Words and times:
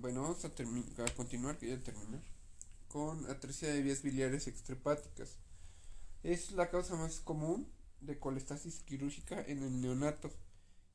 Bueno, 0.00 0.22
vamos 0.22 0.42
a, 0.46 0.48
a 0.48 1.14
continuar, 1.14 1.58
que 1.58 1.68
ya 1.68 1.78
terminar, 1.78 2.22
con 2.88 3.28
atresia 3.30 3.68
de 3.68 3.82
vías 3.82 4.02
biliares 4.02 4.46
extrahepáticas. 4.46 5.36
Es 6.22 6.52
la 6.52 6.70
causa 6.70 6.96
más 6.96 7.20
común 7.20 7.70
de 8.00 8.18
colestasis 8.18 8.80
quirúrgica 8.80 9.42
en 9.42 9.62
el 9.62 9.78
neonato 9.82 10.30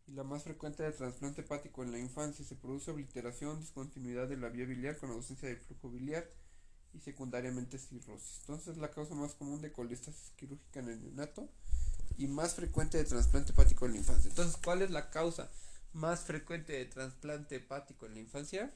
y 0.08 0.14
la 0.14 0.24
más 0.24 0.42
frecuente 0.42 0.82
de 0.82 0.92
trasplante 0.92 1.42
hepático 1.42 1.84
en 1.84 1.92
la 1.92 2.00
infancia. 2.00 2.44
Se 2.44 2.56
produce 2.56 2.90
obliteración, 2.90 3.60
discontinuidad 3.60 4.28
de 4.28 4.38
la 4.38 4.50
vía 4.50 4.66
biliar 4.66 4.98
con 4.98 5.12
ausencia 5.12 5.50
de 5.50 5.58
flujo 5.58 5.92
biliar 5.92 6.28
y 6.96 7.00
secundariamente 7.00 7.78
cirrosis. 7.78 8.40
Entonces, 8.40 8.78
la 8.78 8.90
causa 8.90 9.14
más 9.14 9.36
común 9.36 9.62
de 9.62 9.72
colestasis 9.72 10.32
quirúrgica 10.36 10.80
en 10.80 10.90
el 10.90 11.04
neonato 11.04 11.48
y 12.18 12.26
más 12.26 12.56
frecuente 12.56 12.98
de 12.98 13.04
trasplante 13.04 13.52
hepático 13.52 13.86
en 13.86 13.92
la 13.92 13.98
infancia. 14.00 14.30
Entonces, 14.30 14.58
¿cuál 14.64 14.82
es 14.82 14.90
la 14.90 15.12
causa 15.12 15.52
más 15.94 16.22
frecuente 16.22 16.74
de 16.74 16.86
trasplante 16.86 17.58
hepático 17.58 18.08
en 18.08 18.16
la 18.16 18.20
infancia? 18.22 18.74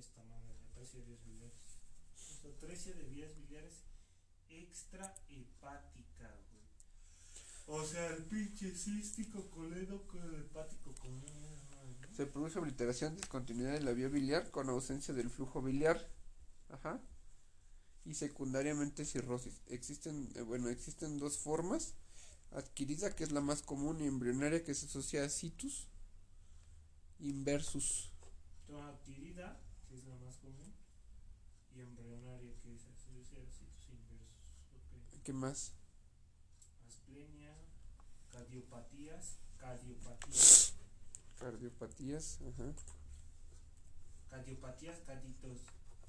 Esta 0.00 0.24
madre, 0.24 0.56
atresia 0.70 1.00
de 1.00 1.04
vías 1.04 1.24
biliares. 1.26 1.60
De 2.70 3.02
vías 3.08 3.34
biliares 3.36 3.82
extrahepática, 4.48 6.32
güey. 6.48 6.62
O 7.66 7.84
sea, 7.84 8.06
el 8.14 8.22
pinche 8.26 8.72
cístico 8.76 9.50
colédoco 9.50 10.16
hepático 10.18 10.94
Se 12.16 12.26
produce 12.26 12.60
obliteración, 12.60 13.16
discontinuidad 13.16 13.72
de 13.72 13.80
la 13.80 13.90
vía 13.90 14.06
biliar 14.06 14.52
con 14.52 14.68
ausencia 14.68 15.12
del 15.12 15.30
flujo 15.30 15.60
biliar. 15.60 16.08
Ajá. 16.68 17.00
Y 18.04 18.14
secundariamente 18.14 19.04
cirrosis. 19.04 19.60
Existen, 19.66 20.30
eh, 20.36 20.42
bueno, 20.42 20.68
existen 20.68 21.18
dos 21.18 21.38
formas. 21.38 21.94
Adquirida, 22.52 23.16
que 23.16 23.24
es 23.24 23.32
la 23.32 23.40
más 23.40 23.62
común, 23.62 24.00
y 24.00 24.06
embrionaria, 24.06 24.62
que 24.62 24.74
se 24.74 24.86
asocia 24.86 25.24
a 25.24 25.28
citus. 25.28 25.88
Inversus. 27.18 28.12
adquirida, 28.68 29.60
que 29.88 29.96
es 29.96 30.04
la 30.04 30.16
más 30.18 30.36
común, 30.38 30.72
y 31.74 31.80
embrionaria, 31.80 32.52
que 32.62 32.78
se 32.78 32.90
asocia 32.90 33.38
a 33.42 33.50
citus 33.50 33.88
inversus. 33.88 34.50
Okay. 34.86 35.09
¿Qué 35.24 35.32
más? 35.34 35.72
Asplenia, 36.86 37.54
cardiopatías, 38.30 39.36
cardiopatías. 39.58 40.74
Cardiopatías, 41.38 42.38
ajá. 42.40 42.72
Cardiopatías, 44.30 44.98
carditos. 45.00 45.58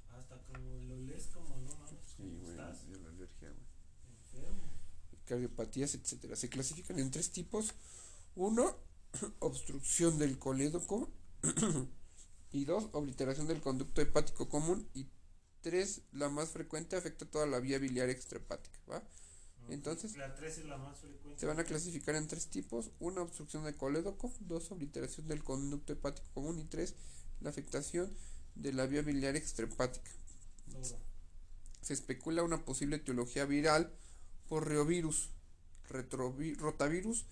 Hasta 0.09 0.38
como 0.44 0.59
lo 0.84 0.98
lees 1.02 1.28
como 1.28 1.58
no 1.58 1.76
mames. 1.78 2.00
Sí, 2.16 2.38
güey, 2.42 2.52
estás 2.52 2.88
de 2.88 3.00
la 3.00 3.09
alergia, 3.09 3.50
güey. 3.50 4.42
enfermo. 4.42 4.64
Cardiopatías, 5.26 5.95
etcétera. 5.95 6.36
Se 6.36 6.50
clasifican 6.50 7.00
en 7.00 7.12
tres 7.12 7.32
tipos. 7.32 7.73
Uno, 8.36 8.78
obstrucción 9.39 10.20
del 10.20 10.39
colédoco. 10.39 11.09
y 12.52 12.66
dos, 12.66 12.89
obliteración 12.94 13.48
del 13.48 13.62
conducto 13.62 14.02
hepático 14.02 14.48
común. 14.48 14.88
Y 14.94 15.08
tres, 15.62 16.02
la 16.12 16.30
más 16.30 16.50
frecuente, 16.50 16.95
afecta 16.95 17.26
toda 17.26 17.45
la 17.45 17.59
vía 17.59 17.80
biliar 17.80 18.09
extrahepática, 18.09 18.80
¿va? 18.90 19.04
Entonces, 19.70 20.17
La 20.17 20.36
3 20.36 20.58
es 20.58 20.66
la 20.66 20.78
más 20.78 21.00
frecuente. 21.00 21.40
Se 21.40 21.45
van 21.45 21.59
a 21.59 21.64
clasificar 21.64 22.16
en 22.16 22.28
tres 22.28 22.48
tipos. 22.48 22.92
Una, 23.00 23.22
obstrucción 23.22 23.64
del 23.64 23.76
colédoco. 23.76 24.34
Dos, 24.42 24.72
obliteración 24.72 25.28
del 25.28 25.44
conducto 25.44 25.94
hepático 25.94 26.28
común. 26.34 26.59
Y 26.59 26.66
tres, 26.66 26.95
la 27.39 27.52
afectación 27.52 28.12
de 28.56 28.73
la 28.73 28.86
vía 28.86 29.02
biliar 29.02 29.36
extrahepática. 29.36 30.12
Se 31.82 31.94
especula 31.94 32.44
una 32.44 32.64
posible 32.64 32.98
etiología 32.98 33.45
viral 33.45 33.92
por 34.48 34.67
reovirus, 34.67 35.30
rotavirus, 35.88 37.26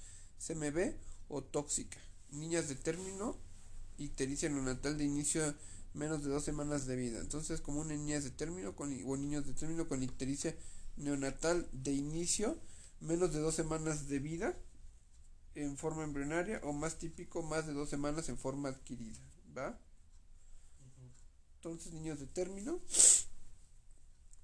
CMV 0.46 0.94
o 1.28 1.44
tóxica. 1.44 2.00
Niñas 2.32 2.70
de 2.70 2.76
término, 2.76 3.38
ictericia 3.98 4.50
neonatal 4.50 4.98
de 4.98 5.04
inicio 5.04 5.56
menos 5.94 6.24
de 6.24 6.30
dos 6.30 6.44
semanas 6.44 6.86
de 6.86 6.96
vida. 6.96 7.20
Entonces, 7.20 7.62
como 7.62 7.82
una 7.82 7.94
niñas 7.94 8.24
de 8.24 8.32
término 8.32 8.76
con, 8.76 8.92
o 9.06 9.18
niños 9.18 9.46
de 9.46 9.54
término 9.54 9.88
con 9.88 10.04
ictericia 10.04 10.56
neonatal 10.98 11.68
de 11.72 11.94
inicio 11.94 12.60
menos 13.00 13.34
de 13.34 13.40
dos 13.40 13.56
semanas 13.56 14.08
de 14.10 14.20
vida 14.20 14.58
en 15.56 15.78
forma 15.78 16.04
embrionaria 16.04 16.62
o 16.64 16.74
más 16.74 16.98
típico 16.98 17.42
más 17.42 17.66
de 17.66 17.74
dos 17.74 17.90
semanas 17.90 18.30
en 18.30 18.38
forma 18.38 18.70
adquirida, 18.70 19.20
¿va? 19.58 19.80
Entonces, 21.56 21.92
niños 21.94 22.20
de 22.20 22.28
término, 22.28 22.80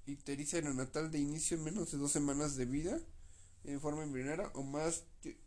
ictericia 0.05 0.61
neonatal 0.61 1.11
de 1.11 1.19
inicio 1.19 1.57
en 1.57 1.63
menos 1.63 1.91
de 1.91 1.97
dos 1.97 2.11
semanas 2.11 2.55
de 2.55 2.65
vida 2.65 2.99
en 3.63 3.81
forma 3.81 4.03
embrionaria 4.03 4.51
o 4.53 4.63
más, 4.63 5.03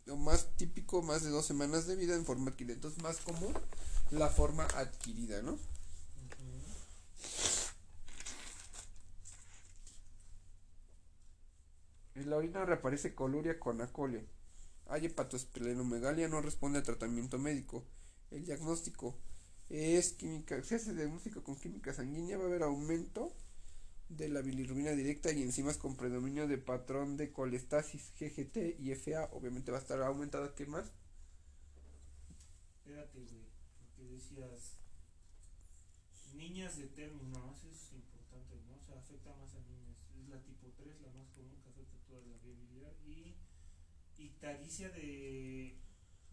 o 0.07 0.15
más 0.15 0.55
típico 0.57 1.01
más 1.01 1.23
de 1.23 1.29
dos 1.29 1.45
semanas 1.45 1.87
de 1.87 1.95
vida 1.95 2.15
en 2.15 2.25
forma 2.25 2.51
adquirida. 2.51 2.73
Entonces, 2.73 3.01
más 3.03 3.17
común 3.17 3.53
la 4.11 4.29
forma 4.29 4.65
adquirida, 4.75 5.41
¿no? 5.41 5.57
En 12.15 12.29
la 12.29 12.35
orina 12.35 12.65
reaparece 12.65 13.15
coluria 13.15 13.59
con 13.59 13.81
acolia. 13.81 14.21
Hay 14.87 15.05
hepatosplenomegalia, 15.05 16.27
no 16.27 16.41
responde 16.41 16.79
a 16.79 16.83
tratamiento 16.83 17.37
médico. 17.37 17.85
El 18.31 18.43
diagnóstico 18.43 19.15
es 19.69 20.13
química, 20.13 20.61
si 20.63 20.75
hace 20.75 20.93
diagnóstico 20.93 21.43
con 21.43 21.55
química 21.55 21.93
sanguínea 21.93 22.37
va 22.37 22.43
a 22.43 22.47
haber 22.47 22.63
aumento 22.63 23.31
de 24.09 24.27
la 24.27 24.41
bilirrubina 24.41 24.91
directa 24.91 25.31
y 25.31 25.43
enzimas 25.43 25.77
con 25.77 25.95
predominio 25.95 26.47
de 26.47 26.57
patrón 26.57 27.17
de 27.17 27.31
colestasis, 27.31 28.11
GGT 28.19 28.79
y 28.79 28.91
FA, 28.95 29.29
obviamente 29.31 29.71
va 29.71 29.77
a 29.77 29.81
estar 29.81 30.01
aumentado, 30.01 30.55
¿qué 30.55 30.65
más? 30.65 30.91
Espérate, 32.79 33.19
güey, 33.19 33.45
porque 33.77 34.11
decías 34.11 34.78
niñas 36.39 36.77
de 36.77 36.87
término, 36.87 37.53
eso 37.53 37.69
es 37.69 37.91
importante, 37.93 38.55
¿no? 38.65 38.77
O 38.77 38.81
sea, 38.81 38.97
afecta 38.97 39.35
más 39.35 39.53
a 39.53 39.59
niñas. 39.59 39.97
Es 40.17 40.29
la 40.29 40.41
tipo 40.41 40.71
3, 40.77 41.01
la 41.01 41.11
más 41.11 41.29
común 41.31 41.59
que 41.61 41.69
afecta 41.69 41.97
toda 42.07 42.21
la 42.21 42.37
vía 42.37 42.55
biliar. 42.55 42.95
Y 43.05 43.35
ictericia 44.17 44.89
de 44.89 45.77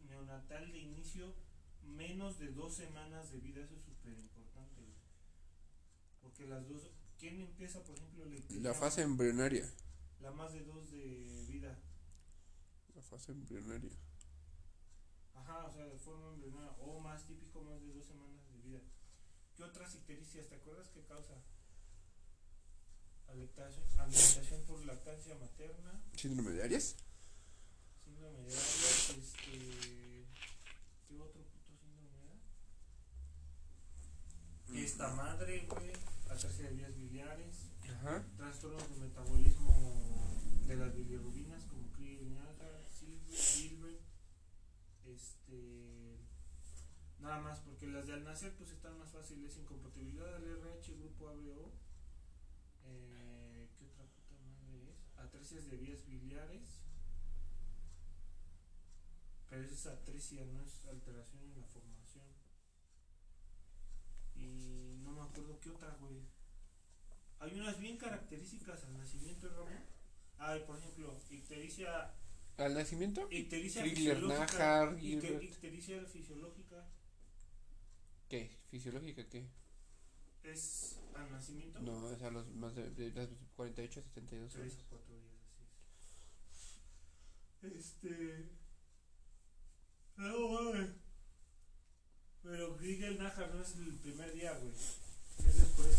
neonatal 0.08 0.72
de 0.72 0.78
inicio, 0.78 1.34
menos 1.82 2.38
de 2.38 2.48
dos 2.52 2.74
semanas 2.74 3.32
de 3.32 3.40
vida, 3.40 3.62
eso 3.62 3.74
es 3.74 3.82
súper 3.82 4.16
importante. 4.18 4.82
Porque 6.22 6.46
las 6.46 6.68
dos, 6.68 6.88
¿quién 7.18 7.40
empieza, 7.40 7.82
por 7.82 7.96
ejemplo, 7.96 8.24
la? 8.24 8.70
La 8.70 8.74
fase 8.74 9.02
embrionaria. 9.02 9.68
La 10.20 10.30
más 10.30 10.52
de 10.52 10.64
dos 10.64 10.90
de 10.90 11.44
vida. 11.48 11.78
La 12.94 13.02
fase 13.02 13.32
embrionaria. 13.32 13.92
Ajá, 15.34 15.66
o 15.66 15.72
sea, 15.72 15.84
de 15.84 15.98
forma 15.98 16.28
embrionaria, 16.28 16.72
o 16.78 17.00
más 17.00 17.26
típico, 17.26 17.62
más 17.62 17.80
de 17.82 17.92
dos 17.92 18.06
semanas 18.06 18.48
de 18.50 18.58
vida. 18.58 18.80
¿Qué 19.56 19.62
otras 19.64 19.94
ictericias? 19.94 20.48
¿Te 20.48 20.56
acuerdas 20.56 20.88
qué 20.92 21.02
causa? 21.04 21.34
Alimentación, 23.28 23.84
alimentación 23.98 24.62
por 24.66 24.84
lactancia 24.84 25.34
materna, 25.36 26.00
Síndrome 26.16 26.50
de 26.52 26.62
Arias. 26.62 26.96
síndrome 28.04 28.38
de 28.38 28.44
Arias, 28.52 29.10
este... 29.10 30.26
¿Qué 31.08 31.18
otro 31.18 31.42
puto 31.42 31.76
síndrome 31.76 32.22
era? 32.22 32.34
Esta 34.84 35.14
madre, 35.14 35.66
güey, 35.68 35.92
atrofia 36.30 36.68
de 36.68 36.74
vías 36.76 36.96
biliares, 36.96 37.56
Ajá. 37.88 38.24
trastornos 38.36 38.88
de 38.90 38.96
metabolismo 39.06 40.40
de 40.66 40.76
las 40.76 40.94
bilirrubinas 40.94 41.64
como 41.64 41.90
Klinefelter, 41.92 42.84
Silver, 43.32 44.00
este 45.06 45.95
nada 47.26 47.40
más 47.40 47.58
porque 47.60 47.88
las 47.88 48.06
de 48.06 48.14
al 48.14 48.24
nacer 48.24 48.54
pues 48.56 48.70
están 48.70 48.96
más 48.98 49.10
fáciles. 49.10 49.56
Incompatibilidad 49.58 50.38
del 50.38 50.58
RH 50.58 50.94
grupo 50.94 51.28
ABO 51.28 51.72
eh, 52.84 53.68
¿qué 53.76 53.84
otra 53.84 54.04
puta 54.04 54.36
madre 54.44 54.90
es? 54.90 55.18
atresias 55.18 55.68
de 55.68 55.76
vías 55.76 56.06
biliares. 56.06 56.82
Pero 59.50 59.62
esa 59.62 59.74
es 59.74 59.86
atresia 59.86 60.44
no 60.44 60.62
es 60.62 60.84
alteración 60.86 61.42
en 61.44 61.58
la 61.58 61.66
formación. 61.66 62.26
Y 64.36 64.98
no 65.02 65.12
me 65.12 65.22
acuerdo 65.22 65.58
qué 65.60 65.70
otra 65.70 65.96
güey. 66.00 66.22
Hay 67.40 67.58
unas 67.58 67.78
bien 67.78 67.98
características 67.98 68.84
al 68.84 68.96
nacimiento 68.98 69.48
Ramón 69.48 69.84
ah, 70.38 70.56
por 70.66 70.78
ejemplo 70.78 71.18
ictericia 71.28 72.14
Al 72.56 72.74
nacimiento. 72.74 73.28
ictericia 73.30 73.82
fisiológica 73.82 74.96
ictericia 75.00 76.04
fisiológica 76.06 76.86
¿Qué? 78.28 78.50
¿Fisiológica 78.70 79.28
qué? 79.28 79.46
es 80.42 80.96
al 81.14 81.30
nacimiento 81.32 81.80
No, 81.80 82.08
es 82.10 82.22
a 82.22 82.30
los 82.30 82.46
más 82.54 82.74
de, 82.74 82.88
de 82.90 83.10
las 83.12 83.28
48 83.56 83.98
a 83.98 84.02
72 84.04 84.52
tres 84.52 84.72
horas. 84.74 84.84
o 84.84 84.88
cuatro 84.90 85.14
días 85.16 85.34
así 87.60 87.66
es 87.66 87.74
este 87.86 88.48
no 90.16 90.48
mames 90.48 90.90
pero 92.42 92.76
Grigel 92.76 93.18
Najar 93.18 93.52
no 93.54 93.60
es 93.62 93.74
el 93.76 93.94
primer 93.98 94.32
día 94.34 94.52
güey 94.56 94.70
es 94.70 95.56
después 95.58 95.96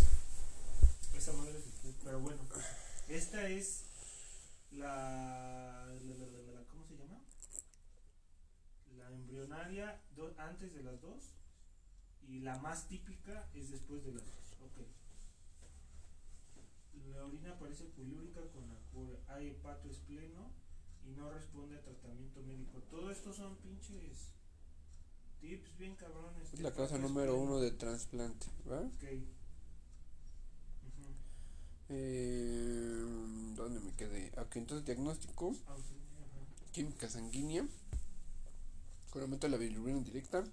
esa 1.18 1.34
madre 1.34 1.58
es 1.58 1.66
después 1.66 1.96
pero 2.04 2.20
bueno 2.22 2.42
esta 3.10 3.50
es 3.50 3.84
la, 4.72 5.88
la, 5.88 6.16
la- 6.16 6.26
la- 6.26 6.52
la- 6.54 6.68
¿cómo 6.68 6.86
se 6.88 6.96
llama? 6.96 7.20
la 8.98 9.10
embrionaria 9.12 10.02
do- 10.16 10.34
antes 10.38 10.74
de 10.74 10.84
las 10.84 11.02
dos 11.02 11.34
Y 12.28 12.40
la 12.42 12.58
más 12.60 12.88
típica 12.88 13.50
es 13.54 13.72
después 13.72 14.04
de 14.04 14.14
las 14.14 14.26
dos. 14.26 14.58
Ok. 14.62 14.80
La 17.16 17.26
orina 17.26 17.58
parece 17.58 17.86
pulúrica 17.86 18.42
con 18.52 18.70
acuria. 18.70 19.18
Hay 19.28 19.48
hepato 19.48 19.90
espleno 19.90 20.52
y 21.06 21.12
no 21.12 21.32
responde 21.32 21.78
a 21.78 21.82
tratamiento 21.82 22.42
médico. 22.44 22.80
Todo 22.90 23.12
esto 23.12 23.32
son 23.32 23.56
pinches 23.58 24.34
tips 25.40 25.78
bien 25.78 25.96
cabrones. 25.96 26.54
Es 26.54 26.60
la 26.60 26.74
causa 26.74 26.98
número 26.98 27.38
uno 27.38 27.60
de 27.60 27.72
trasplante, 27.72 28.48
¿va? 28.70 28.82
Ok. 28.82 29.04
Ujú. 30.84 31.14
Eh, 31.90 33.04
¿Dónde 33.56 33.80
me 33.80 33.94
quedé? 33.96 34.32
Ok, 34.40 34.58
entonces 34.58 34.86
diagnóstico, 34.86 35.56
química 36.72 37.10
sanguínea, 37.10 37.66
con 39.10 39.22
aumento 39.22 39.48
de 39.48 39.52
la 39.52 39.58
bilirrubina 39.58 40.02
directa 40.02 40.44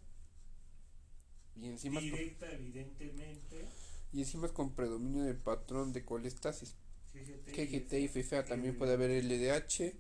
y 1.60 1.66
enzimas, 1.68 2.02
con, 2.02 2.10
Directa, 2.12 2.50
evidentemente. 2.52 3.64
y 4.12 4.20
enzimas 4.20 4.50
con 4.52 4.72
predominio 4.74 5.22
del 5.24 5.36
patrón 5.36 5.92
de 5.92 6.04
colestasis. 6.04 6.74
GGT, 7.14 7.48
GGT 7.56 7.92
y 7.94 8.08
FFA 8.08 8.44
también 8.44 8.76
puede 8.76 8.94
haber 8.94 9.10
LDH 9.24 9.94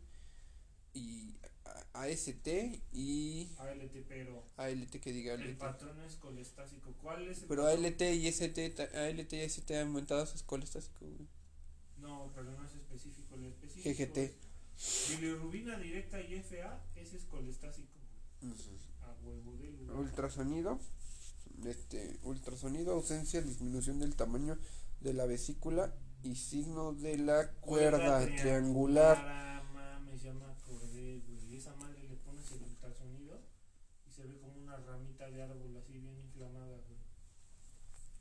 y 0.94 1.34
AST 1.92 2.48
y 2.92 3.48
ALT, 3.58 3.92
pero 4.08 4.42
ALT 4.56 4.90
que 5.00 5.12
diga 5.12 5.34
el 5.34 5.42
ALT. 5.42 5.58
patrón 5.58 6.00
es 6.00 6.16
colestásico. 6.16 6.92
¿Cuál 7.00 7.28
es 7.28 7.42
el 7.42 7.48
Pero 7.48 7.62
patrón? 7.62 7.84
ALT 7.84 8.00
y 8.02 8.26
ST, 8.26 8.74
ALT 8.96 9.32
y 9.32 9.36
ST 9.42 9.78
aumentados 9.80 10.34
es 10.34 10.42
colestásico, 10.42 11.06
güey. 11.06 11.28
No, 11.98 12.30
pero 12.34 12.50
no 12.52 12.64
es 12.64 12.74
específico. 12.74 13.34
El 13.36 13.44
específico 13.44 13.90
GGT. 14.04 14.16
es 14.18 15.10
bilirrubina 15.10 15.78
directa 15.78 16.20
y 16.20 16.34
FA, 16.42 16.82
ese 16.96 17.16
es 17.16 17.24
colestásico. 17.24 17.88
güey. 18.40 18.54
A 19.02 19.14
huevo 19.24 19.56
de 19.56 19.70
lugar. 19.70 19.96
Ultrasonido, 19.98 20.80
este, 21.64 22.18
ultrasonido, 22.22 22.92
ausencia, 22.92 23.40
disminución 23.42 23.98
del 23.98 24.16
tamaño 24.16 24.58
de 25.00 25.12
la 25.12 25.26
vesícula 25.26 25.94
y 26.22 26.36
signo 26.36 26.94
de 26.94 27.18
la 27.18 27.50
cuerda 27.60 28.26
triangular. 28.36 29.16
Ah, 29.20 29.62
mames, 29.72 30.22
ya 30.22 30.32
me 30.32 30.44
acordé, 30.46 31.20
güey. 31.26 31.56
Esa 31.56 31.74
madre 31.76 32.08
le 32.08 32.16
pones 32.16 32.50
el 32.52 32.62
ultrasonido 32.62 33.40
y 34.06 34.10
se 34.10 34.22
ve 34.22 34.38
como 34.38 34.58
una 34.62 34.76
ramita 34.76 35.30
de 35.30 35.42
árbol 35.42 35.76
así 35.76 35.98
bien 35.98 36.18
inflamada, 36.18 36.78
güey. 36.88 36.98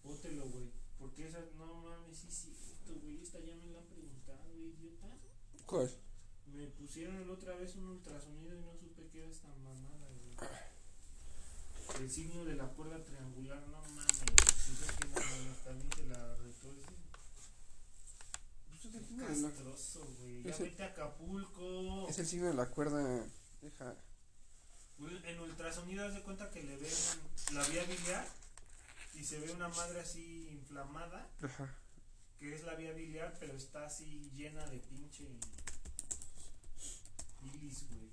Pótelo, 0.01 0.49
güey. 0.49 0.71
Porque 0.99 1.27
esa, 1.27 1.39
no 1.57 1.81
mames, 1.81 2.17
sí, 2.17 2.27
sí, 2.29 2.51
esto, 2.51 2.93
güey. 3.01 3.21
Esta 3.21 3.39
ya 3.39 3.55
me 3.55 3.67
la 3.67 3.79
han 3.79 3.85
preguntado, 3.87 4.43
güey, 4.53 4.69
idiota. 4.69 5.17
¿Cuál? 5.65 5.89
Me 6.45 6.67
pusieron 6.67 7.25
la 7.25 7.33
otra 7.33 7.55
vez 7.55 7.75
un 7.77 7.85
ultrasonido 7.85 8.55
y 8.55 8.61
no 8.61 8.75
supe 8.75 9.07
que 9.07 9.19
era 9.19 9.29
esta 9.29 9.47
güey. 9.47 9.92
El 11.99 12.09
signo 12.11 12.43
de 12.45 12.55
la 12.55 12.65
cuerda 12.67 13.03
triangular, 13.03 13.61
no 13.67 13.81
mames, 13.81 14.21
es 14.21 14.91
que 14.91 15.07
no 15.07 15.53
también 15.63 15.89
te 15.89 16.05
la 16.05 16.35
retuerce. 16.35 16.93
Castroso, 19.27 20.05
güey. 20.19 20.43
Ya 20.43 20.57
vete 20.57 20.83
a 20.83 20.87
Acapulco. 20.87 22.07
Es 22.09 22.19
el 22.19 22.25
signo 22.27 22.47
de 22.47 22.53
la 22.53 22.65
cuerda. 22.67 23.25
Deja. 23.61 23.95
En 25.25 25.39
ultrasonido 25.39 26.05
haz 26.05 26.13
de 26.13 26.21
cuenta 26.21 26.49
que 26.51 26.63
le 26.63 26.75
ven 26.77 26.91
la 27.53 27.63
vía 27.67 27.83
biliar 27.85 28.27
y 29.15 29.23
se 29.23 29.39
ve 29.39 29.51
una 29.51 29.67
madre 29.69 29.99
así 29.99 30.49
inflamada, 30.51 31.27
Ajá. 31.41 31.73
que 32.39 32.53
es 32.53 32.63
la 32.63 32.75
vía 32.75 32.93
biliar, 32.93 33.35
pero 33.39 33.53
está 33.53 33.85
así 33.85 34.29
llena 34.35 34.65
de 34.67 34.79
pinche 34.79 35.25
bilis, 37.41 37.85
güey. 37.89 38.12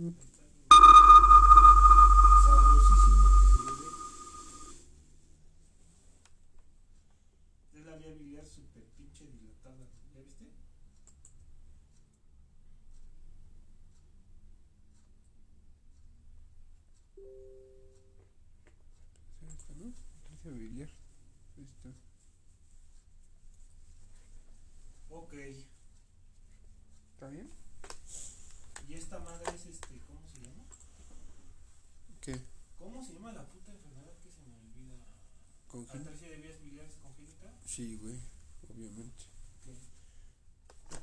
Mm-hmm. 0.00 0.39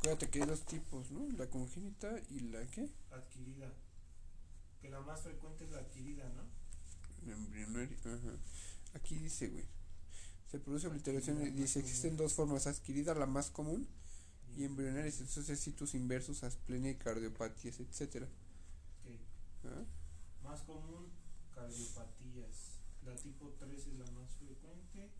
Acuérdate 0.07 0.31
que 0.31 0.41
hay 0.41 0.47
dos 0.47 0.65
tipos, 0.65 1.11
¿no? 1.11 1.27
La 1.37 1.49
congénita 1.49 2.17
y 2.29 2.39
la 2.39 2.65
¿qué? 2.67 2.89
Adquirida. 3.11 3.73
Que 4.81 4.89
la 4.89 5.01
más 5.01 5.19
frecuente 5.19 5.65
es 5.65 5.71
la 5.71 5.79
adquirida, 5.79 6.23
¿no? 6.29 7.29
Embrionaria. 7.29 7.97
Ajá. 8.05 8.37
Aquí 8.93 9.15
dice, 9.15 9.49
güey. 9.49 9.65
Se 10.49 10.59
produce 10.59 10.87
obliteración 10.87 11.41
y 11.41 11.49
dice 11.49 11.79
existen 11.79 12.15
dos 12.15 12.33
formas, 12.33 12.67
adquirida 12.67 13.13
la 13.15 13.25
más 13.25 13.51
común 13.51 13.85
y 14.55 14.63
embrionarias, 14.63 15.19
entonces 15.19 15.59
situs 15.59 15.93
inversos, 15.93 16.41
asplenia 16.43 16.91
y 16.91 16.95
cardiopatías, 16.95 17.81
etcétera. 17.81 18.27
Ok. 19.03 19.65
¿Ah? 19.65 19.83
Más 20.41 20.61
común, 20.61 21.09
cardiopatías. 21.53 22.79
La 23.03 23.13
tipo 23.17 23.53
3 23.59 23.77
es 23.77 23.99
la 23.99 24.09
más 24.11 24.31
frecuente 24.37 25.11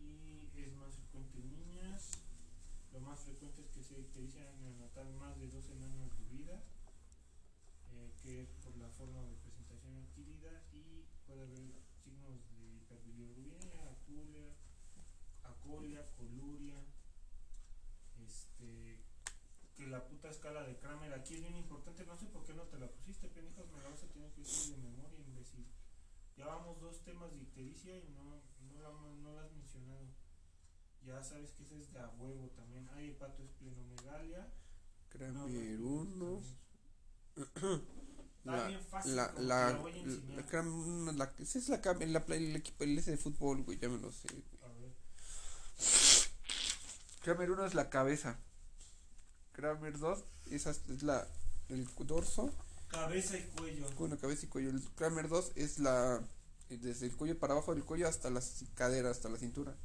y 0.00 0.50
es 0.60 0.72
más 0.74 0.96
frecuente 0.96 1.38
en 1.38 1.52
niñas. 1.52 2.18
Lo 2.98 3.04
más 3.04 3.20
frecuente 3.20 3.62
es 3.62 3.68
que 3.68 3.84
se 3.84 3.96
ictericia 3.96 4.52
neonatal 4.58 5.14
más 5.14 5.38
de 5.38 5.46
12 5.46 5.72
años 5.72 6.18
de 6.18 6.24
vida, 6.36 6.60
eh, 7.92 8.12
que 8.20 8.48
por 8.60 8.76
la 8.76 8.88
forma 8.88 9.22
de 9.22 9.36
presentación 9.36 9.94
adquirida 9.98 10.64
y 10.72 11.04
puede 11.24 11.42
haber 11.42 11.78
signos 12.02 12.42
de 12.50 12.74
hiperbilirrubinemia, 12.74 13.92
aculia, 13.92 14.50
acolia, 15.44 16.04
coluria, 16.16 16.74
este, 18.26 18.98
que 19.76 19.86
la 19.86 20.04
puta 20.08 20.30
escala 20.30 20.64
de 20.64 20.76
Kramer 20.78 21.12
aquí 21.14 21.34
es 21.34 21.42
bien 21.42 21.54
importante, 21.54 22.04
no 22.04 22.16
sé 22.16 22.26
por 22.26 22.44
qué 22.44 22.52
no 22.52 22.64
te 22.64 22.80
la 22.80 22.90
pusiste, 22.90 23.28
pendejos, 23.28 23.70
me 23.70 23.80
la 23.80 23.90
vas 23.90 24.02
a 24.02 24.08
tener 24.08 24.32
que 24.32 24.40
decir 24.40 24.74
de 24.74 24.82
memoria, 24.82 25.20
imbécil. 25.20 25.68
Ya 26.36 26.46
vamos 26.46 26.80
dos 26.80 27.04
temas 27.04 27.30
de 27.30 27.42
ictericia 27.42 27.96
y 27.96 28.08
no, 28.08 28.42
no, 28.66 28.82
la, 28.82 28.90
no 28.90 29.34
la 29.34 29.44
has 29.44 29.52
mencionado. 29.52 30.27
Ya 31.08 31.22
sabes 31.24 31.50
que 31.52 31.62
ese 31.64 31.80
es 31.80 31.92
de 31.92 31.98
a 32.00 32.08
huevo 32.18 32.50
también. 32.56 32.88
Hay 32.94 33.10
hepatoesplenomegalia. 33.10 34.40
no, 34.40 34.48
Kramer 35.08 35.78
no, 35.80 35.86
1. 35.86 36.42
Está 37.36 38.66
bien 38.68 38.80
fácil, 38.90 39.16
la, 39.16 39.32
la, 39.38 39.40
la 39.40 39.72
la, 39.72 41.12
la 41.12 41.32
esa 41.38 41.58
es 41.58 41.68
la, 41.68 41.80
la, 41.80 42.34
el 42.34 42.56
equipo, 42.56 42.84
el 42.84 42.98
ese 42.98 43.12
de 43.12 43.16
fútbol, 43.16 43.62
güey, 43.62 43.78
ya 43.78 43.88
me 43.88 43.98
lo 43.98 44.12
sé. 44.12 44.28
A 44.62 44.68
ver. 44.68 44.92
Kramer 47.22 47.50
1 47.50 47.66
es 47.66 47.74
la 47.74 47.90
cabeza. 47.90 48.38
Kramer 49.52 49.98
2 49.98 50.24
esa 50.50 50.70
es 50.70 51.02
la, 51.02 51.26
el 51.68 51.86
dorso, 52.06 52.50
Cabeza 52.88 53.36
y 53.36 53.42
cuello. 53.56 53.86
bueno, 53.98 54.16
cabeza 54.18 54.46
y 54.46 54.48
cuello. 54.48 54.70
El 54.70 54.82
Kramer 54.94 55.28
2 55.28 55.52
es 55.56 55.78
la, 55.78 56.22
desde 56.70 57.06
el 57.06 57.16
cuello 57.16 57.38
para 57.38 57.52
abajo 57.54 57.74
del 57.74 57.84
cuello 57.84 58.08
hasta 58.08 58.30
la 58.30 58.40
ci- 58.40 58.66
cadera, 58.74 59.10
hasta 59.10 59.28
la 59.28 59.36
cintura. 59.38 59.76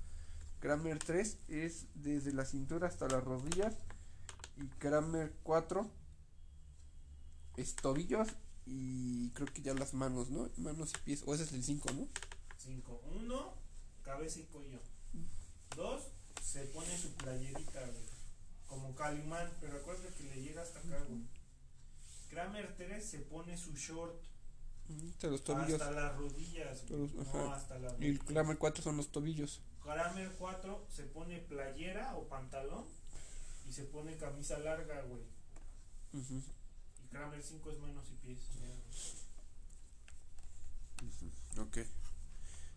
Kramer 0.63 0.98
3 0.98 1.39
es 1.50 1.88
desde 1.93 2.32
la 2.32 2.46
cintura 2.46 2.88
hasta 2.88 3.10
las 3.10 3.22
rodillas. 3.22 3.75
Y 4.55 4.65
Kramer 4.79 5.34
4 5.43 5.86
es 7.58 7.75
tobillos 7.75 8.29
y 8.65 9.32
creo 9.32 9.48
que 9.48 9.62
ya 9.62 9.74
las 9.74 9.93
manos, 9.93 10.29
¿no? 10.29 10.50
Manos 10.55 10.93
y 10.96 11.03
pies. 11.03 11.24
O 11.25 11.34
ese 11.34 11.43
es 11.43 11.51
el 11.51 11.65
5, 11.65 11.91
¿no? 11.91 12.08
5. 12.60 13.01
Uno, 13.13 13.55
cabeza 14.03 14.39
y 14.39 14.43
cuello. 14.43 14.79
Dos, 15.75 16.03
se 16.41 16.62
pone 16.67 16.98
su 16.98 17.12
playerita, 17.15 17.82
güey. 17.82 18.05
Como 18.65 18.96
Calimán, 18.96 19.51
pero 19.60 19.75
acuérdate 19.75 20.13
que 20.13 20.24
le 20.34 20.41
llega 20.43 20.62
hasta 20.62 20.79
acá, 20.79 21.03
güey. 21.10 21.24
Kramer 22.29 22.74
3 22.77 23.05
se 23.05 23.20
pone 23.20 23.58
su 23.58 23.74
short 23.74 24.15
De 25.20 25.29
los 25.29 25.43
tobillos. 25.43 25.82
hasta 25.82 25.91
las 25.91 26.15
rodillas, 26.15 26.88
güey. 26.88 27.10
Todos, 27.10 27.34
No, 27.34 27.51
hasta 27.51 27.77
las 27.79 27.91
Y 28.00 28.05
el 28.05 28.17
rodillas. 28.17 28.27
Kramer 28.27 28.58
4 28.58 28.82
son 28.82 28.96
los 28.96 29.12
tobillos. 29.12 29.62
Kramer 29.83 30.31
4 30.37 30.85
se 30.89 31.03
pone 31.03 31.39
playera 31.39 32.15
o 32.15 32.27
pantalón 32.27 32.85
y 33.67 33.73
se 33.73 33.83
pone 33.85 34.17
camisa 34.17 34.57
larga, 34.59 35.01
güey. 35.01 35.21
Ujú, 36.13 36.41
Y 37.03 37.07
Kramer 37.09 37.41
5 37.43 37.71
es 37.71 37.79
manos 37.79 38.05
y 38.11 38.15
pies. 38.25 38.39
güey. 38.59 38.71
ujú, 41.09 41.61
Ok. 41.61 41.77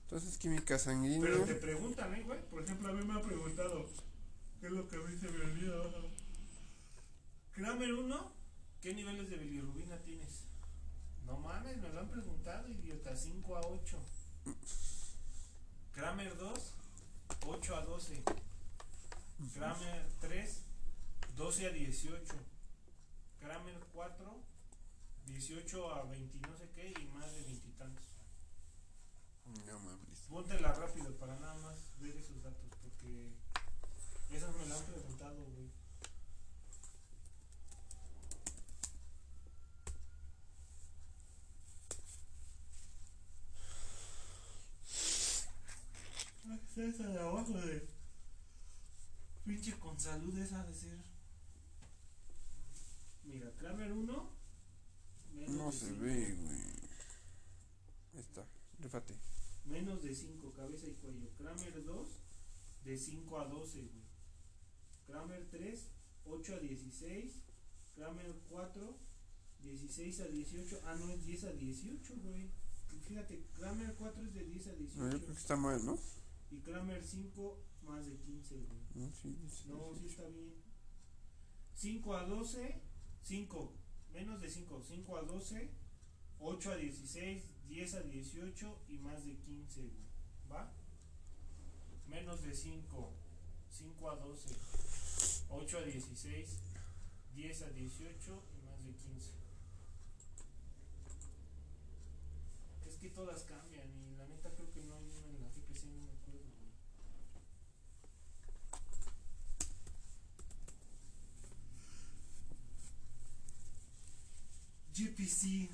Entonces, 0.03 0.39
química 0.39 0.79
sanguínea. 0.79 1.21
Pero 1.21 1.45
te 1.45 1.55
preguntan, 1.55 2.15
¿eh, 2.15 2.23
güey? 2.23 2.41
Por 2.49 2.63
ejemplo, 2.63 2.89
a 2.89 2.93
mí 2.93 3.05
me 3.05 3.15
han 3.15 3.23
preguntado, 3.23 3.87
¿qué 4.61 4.67
es 4.67 4.73
lo 4.73 4.89
que 4.89 4.97
a 4.97 5.01
mí 5.01 5.17
se 5.19 5.29
me 5.31 5.45
olvida? 5.45 5.75
Kramer 7.53 7.93
1 7.93 8.37
¿Qué 8.83 8.95
niveles 8.95 9.29
de 9.31 9.37
bilirrubina 9.39 9.97
tienes? 10.03 10.45
No 11.25 11.39
mames, 11.41 11.77
me 11.79 11.89
lo 11.89 12.01
han 12.01 12.09
preguntado, 12.09 12.69
idiota. 12.69 13.17
5 13.17 13.57
a 13.57 13.61
8. 13.67 13.99
Kramer 15.93 16.37
2, 16.37 16.75
8 17.49 17.77
a 17.77 17.81
12. 17.83 18.23
Kramer 19.55 20.07
3, 20.21 20.65
12 21.37 21.67
a 21.67 21.71
18. 21.71 22.35
Kramer 23.39 23.81
4, 23.93 24.43
18 25.27 25.95
a 25.95 26.03
20 26.05 26.39
no 26.41 26.57
sé 26.57 26.71
qué 26.75 26.93
y 27.01 27.07
más 27.07 27.33
de 27.33 27.43
20 27.43 27.69
y 27.69 27.73
tantos. 27.73 28.05
No 29.67 29.79
mames. 29.79 30.21
Póntela 30.29 30.73
rápido 30.73 31.17
para 31.19 31.39
nada 31.39 31.55
más 31.63 31.93
ver 32.01 32.17
esos 32.17 32.43
datos 32.43 32.71
porque 32.83 33.33
esas 34.31 34.55
me 34.57 34.67
la 34.67 34.77
han 34.77 34.85
preguntado, 34.85 35.45
güey. 35.45 35.71
Ah, 46.49 46.59
Esa 46.77 47.09
de 47.09 47.19
abajo 47.19 47.53
de 47.55 47.89
pinche 49.45 49.79
con 49.79 49.99
salud 49.99 50.37
esa 50.39 50.65
de 50.65 50.75
ser. 50.75 50.99
Mira, 53.25 53.51
Kramer 53.57 53.93
1 53.93 54.31
menos 55.35 55.51
No 55.57 55.67
de 55.67 55.73
se 55.73 55.87
cinco. 55.87 56.01
ve, 56.03 56.33
güey. 56.35 56.61
Ahí 58.15 58.21
está, 58.21 58.47
rífate. 58.81 59.15
Menos 59.65 60.03
de 60.03 60.15
5, 60.15 60.53
cabeza 60.53 60.87
y 60.87 60.95
cuello. 60.95 61.29
Kramer 61.37 61.85
2, 61.85 62.09
de 62.85 62.97
5 62.97 63.41
a 63.41 63.49
12, 63.49 63.81
güey. 63.83 64.05
Kramer 65.07 65.49
3, 65.51 65.89
8 66.25 66.55
a 66.55 66.59
16. 66.61 67.33
Kramer 67.97 68.33
4, 68.49 68.99
16 69.63 70.21
a 70.21 70.27
18. 70.29 70.81
Ah, 70.85 70.95
no, 70.95 71.11
es 71.11 71.25
10 71.27 71.45
a 71.45 71.53
18, 71.53 72.15
güey. 72.23 72.51
Fíjate, 73.09 73.45
Kramer 73.55 73.95
4 73.97 74.23
es 74.25 74.35
de 74.35 74.45
10 74.45 74.67
a 74.69 74.71
No, 74.73 74.77
18. 74.79 75.11
yo 75.11 75.19
creo 75.19 75.35
que 75.35 75.41
está 75.41 75.57
mal, 75.57 75.85
¿no? 75.85 75.99
Y 76.51 76.61
Kramer 76.61 77.03
5, 77.03 77.59
más 77.83 78.07
de 78.07 78.17
15, 78.19 78.55
güey. 78.57 78.79
No, 78.95 79.13
sí, 79.13 79.37
sí, 79.49 79.65
No, 79.69 79.93
sí. 79.95 80.01
sí 80.01 80.07
está 80.07 80.29
bien. 80.29 80.55
5 81.75 82.17
a 82.17 82.25
12, 82.25 82.81
5, 83.23 83.73
menos 84.13 84.41
de 84.41 84.49
5, 84.49 84.83
5 84.83 85.17
a 85.17 85.23
12, 85.23 85.71
8 86.39 86.71
a 86.73 86.77
16, 86.77 87.45
10 87.69 87.95
a 87.95 88.01
18 88.03 88.79
y 88.89 88.99
más 88.99 89.25
de 89.27 89.37
15, 89.37 89.81
güey. 89.83 90.07
¿Va? 90.51 90.73
Menos 92.09 92.43
de 92.43 92.55
5, 92.55 93.13
5 93.71 94.11
a 94.11 94.17
12, 94.17 94.55
8 95.51 95.79
a 95.79 95.83
16, 95.83 96.59
10 97.35 97.63
a 97.63 97.71
18 97.71 98.43
y 98.55 98.65
más 98.67 98.85
de 98.85 98.93
15. 98.95 99.31
Es 102.87 102.97
que 102.97 103.09
todas 103.11 103.43
cambian 103.43 103.89
y 103.93 104.17
la 104.17 104.27
neta 104.29 104.51
creo 104.55 104.71
que 104.73 104.83
no 104.85 104.95
hay 104.95 105.05
una 105.11 105.36
GPC. 114.97 115.69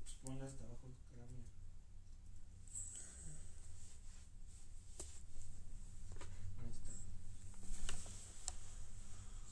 Pues 0.00 0.16
ponla 0.24 0.44
hasta 0.44 0.64
abajo 0.64 0.80
que 0.82 1.16
la 1.16 1.26
mía. 1.26 1.46
Ahí 6.58 6.70
está. 6.70 6.90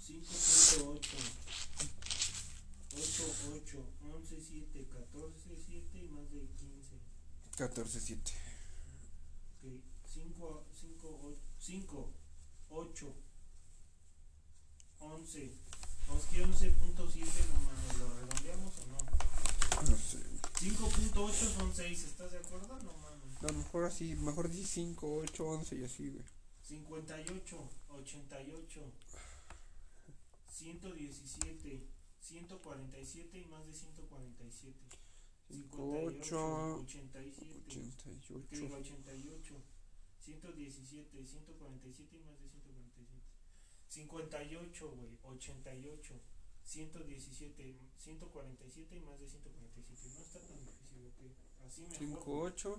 5.8 0.05 1.51
8, 2.93 3.25
8, 3.55 3.87
11, 4.03 4.41
7, 4.41 4.89
14, 4.91 5.57
7 5.65 5.99
y 5.99 6.09
más 6.09 6.29
de 6.33 6.41
15. 6.41 6.99
14, 7.57 8.01
7. 8.01 8.40
Mejor 23.71 23.85
así, 23.85 24.17
mejor 24.17 24.51
di 24.51 24.65
5, 24.65 25.23
8, 25.23 25.47
11 25.47 25.77
y 25.77 25.85
así, 25.85 26.11
güey. 26.11 26.25
58, 26.63 27.71
88, 27.89 28.93
117, 30.49 31.87
147 32.19 33.39
y 33.39 33.45
más 33.47 33.65
de 33.65 33.73
147. 33.73 34.77
58, 35.47 36.77
87. 36.83 37.65
¿Qué 37.69 37.81
88. 37.87 38.41
digo? 38.51 38.77
88, 38.77 39.55
117, 40.19 41.27
147 41.27 42.17
y 42.17 42.25
más 42.25 42.41
de 42.41 42.49
147. 42.49 43.23
58, 43.87 44.91
güey, 44.91 45.19
88, 45.23 46.15
117, 46.65 47.79
147 47.99 48.97
y 48.97 49.01
más 49.01 49.21
de 49.21 49.29
147. 49.29 50.15
No 50.17 50.23
está 50.23 50.41
tan 50.41 50.59
difícil, 50.59 51.07
ok. 51.07 51.21
Así 51.65 51.83
mejor. 51.83 51.99
5, 51.99 52.75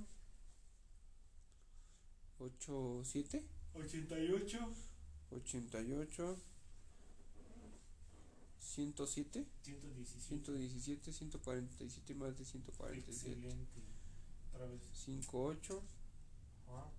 8. 2.42 2.52
8, 2.70 3.02
7. 3.04 3.44
88, 3.76 4.60
88. 5.32 6.38
107. 8.60 9.46
117. 9.46 9.46
117, 10.28 11.14
147 11.14 12.16
más 12.16 12.38
de 12.38 12.46
147. 12.46 13.12
Excelente. 13.12 13.82
Otra 14.54 14.66
vez. 14.66 14.82
5, 14.94 15.44
8. 15.44 15.84
Ajá, 16.68 16.90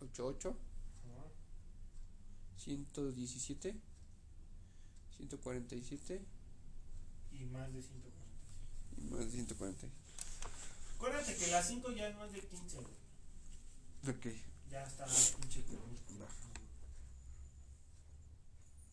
8, 0.00 0.26
8. 0.26 0.48
ajá. 0.50 1.24
117. 2.58 3.80
147. 5.16 6.20
Y 7.32 7.44
más 7.46 7.72
de 7.72 7.82
147. 7.82 8.98
Y 8.98 9.10
más 9.10 9.24
de 9.24 9.30
140. 9.30 9.86
Acuérdate 10.96 11.34
que 11.34 11.46
la 11.46 11.62
5 11.62 11.92
ya 11.92 12.10
no 12.10 12.24
es 12.26 12.32
de 12.32 12.40
15, 12.40 12.76
güey. 12.76 12.99
Ok. 14.08 14.26
Ya 14.70 14.82
está 14.82 15.04
pinche. 15.04 15.64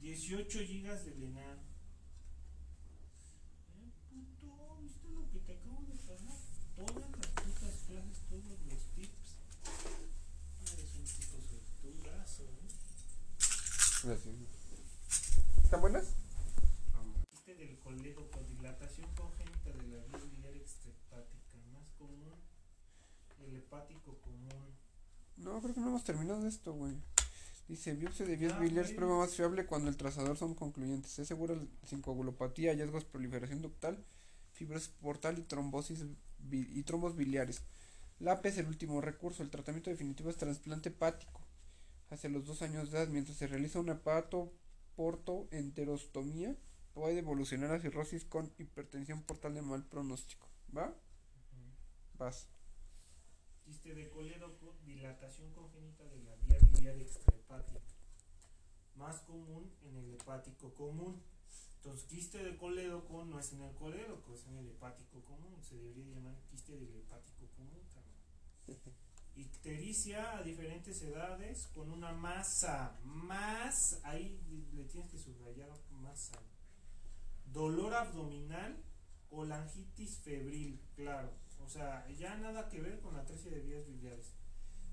18 0.00 0.60
gigas 0.60 1.04
de 1.04 1.14
Lenar. 1.14 1.58
Eh, 3.76 3.92
puto, 4.08 4.78
¿viste 4.80 5.10
lo 5.10 5.30
que 5.30 5.40
te 5.40 5.52
acabo 5.52 5.82
de 5.82 5.94
pasar? 5.94 6.36
Todas 6.74 6.96
las 6.96 7.26
putas 7.28 7.74
clases, 7.86 8.22
todos 8.30 8.58
los 8.66 8.82
tips. 8.94 9.36
Eres 10.72 10.96
un 10.96 11.04
puto 11.04 11.42
suertudazo, 11.48 12.44
¿eh? 12.44 12.68
Gracias. 14.04 14.34
¿Están 15.62 15.80
buenas? 15.82 16.14
Este 17.32 17.54
del 17.54 17.78
coledo 17.78 18.30
con 18.30 18.46
dilatación 18.46 19.06
congénita 19.14 19.70
de 19.70 19.82
la 19.88 20.04
vía 20.06 20.18
biliar 20.32 20.56
extrahepática, 20.56 21.58
más 21.74 21.90
común, 21.98 22.40
el 23.46 23.56
hepático 23.56 24.18
común. 24.22 24.78
No, 25.36 25.60
creo 25.60 25.74
que 25.74 25.80
no 25.80 25.88
hemos 25.88 26.04
terminado 26.04 26.46
esto, 26.46 26.72
güey. 26.72 26.94
Dice, 27.70 27.94
biopsia 27.94 28.26
de 28.26 28.34
vías 28.36 28.54
Ah, 28.56 28.58
biliares 28.58 28.88
güey. 28.88 28.96
prueba 28.96 29.18
más 29.18 29.32
fiable 29.32 29.64
cuando 29.64 29.88
el 29.90 29.96
trazador 29.96 30.36
son 30.36 30.56
concluyentes. 30.56 31.16
Es 31.20 31.28
segura 31.28 31.54
sin 31.86 32.02
coagulopatía, 32.02 32.72
hallazgos, 32.72 33.04
proliferación 33.04 33.62
ductal, 33.62 34.04
fibrosis 34.52 34.88
portal 34.88 35.38
y 35.38 35.42
trombosis 35.42 36.04
y 36.50 36.82
trombos 36.82 37.14
biliares. 37.14 37.62
La 38.18 38.32
AP 38.32 38.46
es 38.46 38.58
el 38.58 38.66
último 38.66 39.00
recurso. 39.00 39.44
El 39.44 39.50
tratamiento 39.50 39.88
definitivo 39.88 40.30
es 40.30 40.36
trasplante 40.36 40.88
hepático 40.88 41.42
hacia 42.10 42.28
los 42.28 42.44
dos 42.44 42.60
años 42.62 42.90
de 42.90 42.98
edad. 42.98 43.06
Mientras 43.08 43.38
se 43.38 43.46
realiza 43.46 43.78
una 43.78 43.92
hepatoportoenterostomía, 43.92 46.56
puede 46.92 47.20
evolucionar 47.20 47.70
a 47.70 47.78
cirrosis 47.78 48.24
con 48.24 48.52
hipertensión 48.58 49.22
portal 49.22 49.54
de 49.54 49.62
mal 49.62 49.84
pronóstico. 49.84 50.48
¿Va? 50.76 50.92
Vas. 52.18 52.48
Quiste 53.64 53.94
de 53.94 54.08
coledo 54.10 54.58
con 54.58 54.70
dilatación 54.84 55.52
congénita 55.52 56.02
de 56.02 56.18
la 56.24 56.34
vía 56.34 56.58
biliar 56.72 56.96
extrahepática. 57.50 57.80
Más 58.96 59.20
común 59.22 59.72
en 59.82 59.96
el 59.96 60.14
hepático 60.14 60.74
común. 60.74 61.22
Entonces, 61.76 62.06
quiste 62.08 62.44
de 62.44 62.56
coledo 62.58 63.06
con 63.06 63.30
no 63.30 63.38
es 63.38 63.52
en 63.52 63.62
el 63.62 63.74
coledo, 63.74 64.22
es 64.34 64.46
en 64.46 64.58
el 64.58 64.68
hepático 64.68 65.22
común. 65.24 65.56
Se 65.62 65.76
debería 65.76 66.14
llamar 66.14 66.36
quiste 66.50 66.72
del 66.72 66.94
hepático 66.96 67.46
común, 67.56 67.80
cabrón. 67.94 68.94
Ictericia 69.36 70.36
a 70.36 70.42
diferentes 70.42 71.00
edades 71.02 71.68
con 71.68 71.90
una 71.90 72.12
masa 72.12 73.00
más, 73.04 74.00
ahí 74.04 74.38
le 74.74 74.84
tienes 74.84 75.10
que 75.10 75.18
subrayar 75.18 75.70
masa. 75.90 76.38
Dolor 77.46 77.94
abdominal 77.94 78.84
o 79.30 79.44
largitis 79.44 80.18
febril, 80.18 80.82
claro. 80.94 81.32
O 81.60 81.68
sea, 81.68 82.06
ya 82.10 82.36
nada 82.36 82.68
que 82.68 82.80
ver 82.82 83.00
con 83.00 83.14
la 83.14 83.20
atresia 83.20 83.50
de 83.50 83.60
vías 83.60 83.86
biliares. 83.86 84.34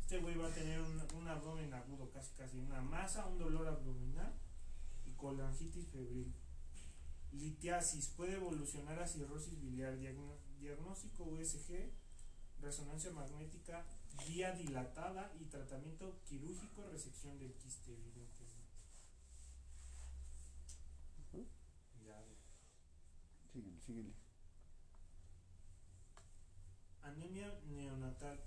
Este 0.07 0.19
güey 0.19 0.37
va 0.37 0.47
a 0.47 0.53
tener 0.53 0.79
un, 0.79 1.01
un 1.15 1.27
abdomen 1.27 1.73
agudo, 1.73 2.09
casi 2.11 2.31
casi 2.37 2.57
una 2.57 2.79
masa, 2.81 3.25
un 3.25 3.37
dolor 3.37 3.67
abdominal 3.67 4.33
y 5.05 5.11
colangitis 5.17 5.85
febril. 5.89 6.33
Litiasis 7.33 8.07
puede 8.15 8.35
evolucionar 8.35 8.97
a 9.01 9.05
cirrosis 9.05 9.59
biliar. 9.59 9.97
Diagno- 9.99 10.37
diagnóstico 10.61 11.25
USG, 11.25 11.91
resonancia 12.61 13.11
magnética, 13.11 13.85
vía 14.25 14.53
dilatada 14.53 15.29
y 15.41 15.43
tratamiento 15.43 16.21
quirúrgico, 16.23 16.85
resección 16.89 17.37
del 17.37 17.53
quiste, 17.55 17.91
evidentemente. 17.91 18.55
Ya, 22.05 22.15
güey. 22.21 22.37
Síguele, 23.51 23.81
síguele. 23.81 24.13
Anemia 27.01 27.59
neonatal. 27.67 28.39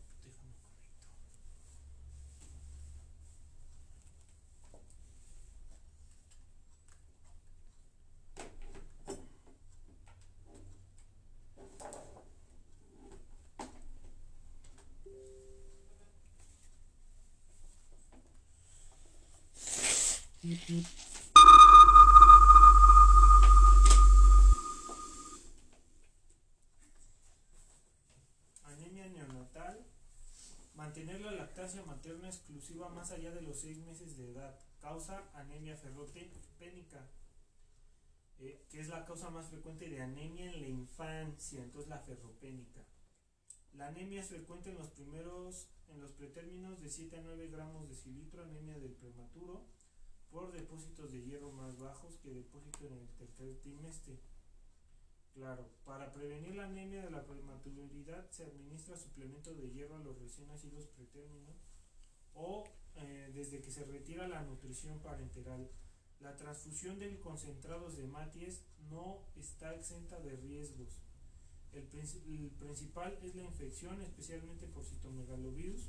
Anemia 28.62 29.09
neonatal. 29.09 29.85
Mantener 30.76 31.20
la 31.22 31.33
lactancia 31.33 31.83
materna 31.85 32.28
exclusiva 32.28 32.88
más 32.88 33.11
allá 33.11 33.33
de 33.33 33.42
los 33.42 33.59
6 33.59 33.78
meses 33.78 34.16
de 34.16 34.30
edad. 34.30 34.61
Causa 34.80 35.28
anemia 35.35 35.76
ferropénica. 35.76 37.11
eh, 38.38 38.64
que 38.70 38.80
es 38.80 38.88
la 38.88 39.04
causa 39.04 39.28
más 39.28 39.48
frecuente 39.48 39.90
de 39.90 40.00
anemia 40.00 40.50
en 40.50 40.62
la 40.62 40.68
infancia, 40.68 41.62
entonces 41.62 41.90
la 41.90 41.98
ferropénica. 41.98 42.80
La 43.74 43.88
anemia 43.88 44.20
es 44.20 44.28
frecuente 44.28 44.70
en 44.70 44.78
los 44.78 44.88
primeros, 44.88 45.68
en 45.88 46.00
los 46.00 46.12
pretérminos 46.12 46.80
de 46.80 46.88
7 46.88 47.18
a 47.18 47.22
9 47.22 47.48
gramos 47.48 47.88
de 47.88 47.94
cilitro, 47.94 48.44
anemia 48.44 48.78
del 48.78 48.94
prematuro, 48.94 49.66
por 50.30 50.52
depósitos 50.52 51.12
de 51.12 51.22
hierro 51.22 51.50
más 51.52 51.78
bajos 51.78 52.16
que 52.18 52.30
depósito 52.30 52.86
en 52.86 52.94
el 52.94 53.08
tercer 53.18 53.58
trimestre. 53.60 54.18
Claro, 55.34 55.68
para 55.84 56.12
prevenir 56.12 56.54
la 56.56 56.64
anemia 56.64 57.02
de 57.02 57.10
la 57.10 57.24
prematuridad 57.24 58.30
se 58.30 58.44
administra 58.44 58.96
suplemento 58.96 59.54
de 59.54 59.70
hierro 59.70 59.96
a 59.96 60.00
los 60.00 60.18
recién 60.18 60.48
nacidos 60.48 60.86
pretérminos 60.88 61.56
o 62.34 62.64
eh, 62.96 63.30
desde 63.34 63.60
que 63.60 63.70
se 63.70 63.84
retira 63.84 64.28
la 64.28 64.42
nutrición 64.42 64.98
parenteral. 65.00 65.70
La 66.20 66.36
transfusión 66.36 66.98
de 66.98 67.18
concentrados 67.20 67.96
de 67.96 68.06
maties 68.06 68.64
no 68.90 69.24
está 69.36 69.74
exenta 69.74 70.20
de 70.20 70.36
riesgos. 70.36 71.00
El, 71.72 71.88
el 72.26 72.50
principal 72.50 73.18
es 73.22 73.34
la 73.34 73.44
infección, 73.44 74.00
especialmente 74.02 74.66
por 74.66 74.84
citomegalovirus, 74.84 75.88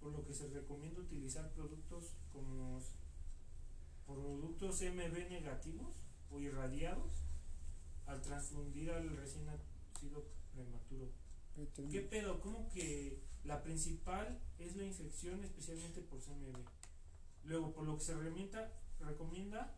por 0.00 0.12
lo 0.12 0.24
que 0.24 0.32
se 0.32 0.48
recomienda 0.48 1.00
utilizar 1.00 1.52
productos 1.52 2.16
como 2.32 2.80
productos 4.08 4.80
MB 4.80 5.28
negativos 5.28 5.94
o 6.30 6.40
irradiados 6.40 7.12
al 8.06 8.22
transfundir 8.22 8.90
al 8.90 9.14
recién 9.16 9.44
nacido 9.44 10.26
prematuro. 10.52 11.12
¿Qué 11.90 12.00
pedo? 12.00 12.40
¿Cómo 12.40 12.68
que 12.70 13.22
la 13.44 13.62
principal 13.62 14.40
es 14.58 14.76
la 14.76 14.84
infección, 14.84 15.44
especialmente 15.44 16.00
por 16.00 16.20
CMV? 16.20 16.56
Luego, 17.44 17.72
por 17.74 17.84
lo 17.84 17.98
que 17.98 18.04
se 18.04 18.14
recomienda, 18.14 18.72
recomienda 19.00 19.76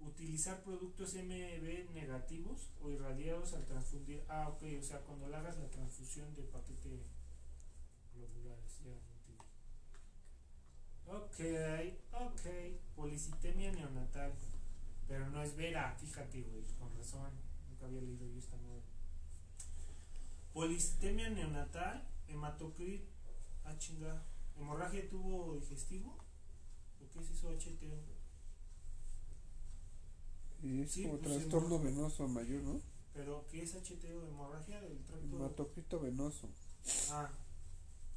utilizar 0.00 0.62
productos 0.62 1.14
MB 1.14 1.94
negativos 1.94 2.70
o 2.82 2.90
irradiados 2.90 3.54
al 3.54 3.64
transfundir. 3.64 4.24
Ah, 4.28 4.48
ok, 4.48 4.62
o 4.78 4.82
sea, 4.82 5.00
cuando 5.00 5.28
le 5.28 5.36
hagas 5.36 5.56
la 5.58 5.70
transfusión 5.70 6.34
de 6.34 6.42
paquete 6.42 7.02
Ok, 11.10 11.40
ok, 12.12 12.40
policitemia 12.94 13.72
neonatal. 13.72 14.32
Pero 15.06 15.28
no 15.30 15.42
es 15.42 15.56
vera, 15.56 15.96
fíjate, 15.98 16.42
güey, 16.42 16.62
con 16.78 16.94
razón. 16.96 17.30
Nunca 17.70 17.86
había 17.86 18.02
leído 18.02 18.26
yo 18.26 18.38
esta 18.38 18.56
nueva. 18.58 18.82
Polistemia 20.52 21.30
neonatal, 21.30 22.06
hematocrit, 22.26 23.02
ah 23.64 23.76
chinga, 23.78 24.22
hemorragia 24.58 25.02
de 25.02 25.08
tubo 25.08 25.54
digestivo, 25.56 26.18
¿o 27.00 27.08
qué 27.12 27.20
es 27.20 27.30
eso 27.30 27.48
HTO? 27.50 27.96
Es 30.82 30.90
Sí, 30.90 31.04
como 31.04 31.18
pues, 31.18 31.32
trastorno 31.32 31.76
hemorragia. 31.76 31.96
venoso 31.96 32.28
mayor, 32.28 32.62
¿no? 32.62 32.80
Pero 33.14 33.46
¿qué 33.50 33.62
es 33.62 33.74
HTO? 33.74 34.26
Hemorragia 34.26 34.80
del 34.80 34.98
tracto. 35.04 35.24
Hematocrito 35.36 36.00
venoso. 36.00 36.48
Ah, 37.12 37.30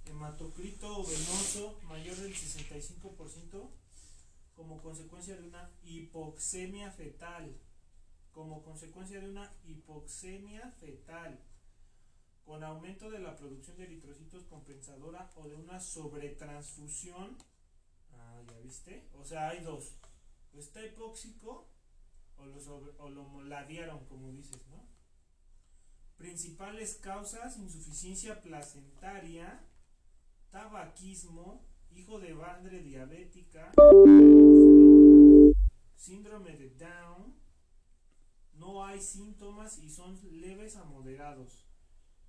hematocrito 0.05 1.03
venoso 1.03 1.79
mayor 1.83 2.15
del 2.17 2.33
65% 2.33 3.69
como 4.55 4.81
consecuencia 4.81 5.35
de 5.35 5.47
una 5.47 5.71
hipoxemia 5.83 6.91
fetal. 6.91 7.57
Como 8.31 8.63
consecuencia 8.63 9.19
de 9.19 9.29
una 9.29 9.51
hipoxemia 9.65 10.71
fetal. 10.79 11.39
Con 12.45 12.63
aumento 12.63 13.09
de 13.09 13.19
la 13.19 13.35
producción 13.35 13.77
de 13.77 13.83
eritrocitos 13.83 14.43
compensadora 14.43 15.31
o 15.35 15.47
de 15.47 15.55
una 15.55 15.79
sobretransfusión. 15.79 17.37
Ah, 18.13 18.41
ya 18.47 18.59
viste. 18.59 19.09
O 19.15 19.25
sea, 19.25 19.49
hay 19.49 19.61
dos. 19.63 19.95
O 20.53 20.59
está 20.59 20.85
hipóxico 20.85 21.67
o 22.37 22.45
lo, 22.45 22.95
o 22.97 23.09
lo 23.09 23.43
ladearon, 23.43 24.05
como 24.05 24.31
dices, 24.31 24.65
¿no? 24.67 24.85
Principales 26.17 26.95
causas, 26.95 27.57
insuficiencia 27.57 28.41
placentaria, 28.41 29.63
tabaquismo, 30.51 31.65
hijo 31.95 32.19
de 32.19 32.33
madre 32.33 32.81
diabética, 32.81 33.71
síndrome 35.95 36.57
de 36.57 36.69
Down, 36.71 37.33
no 38.53 38.83
hay 38.83 39.01
síntomas 39.01 39.79
y 39.79 39.89
son 39.89 40.19
leves 40.41 40.75
a 40.75 40.83
moderados, 40.83 41.65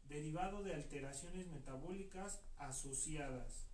derivado 0.08 0.62
de 0.62 0.74
alteraciones 0.74 1.48
metabólicas 1.48 2.40
asociadas. 2.58 3.66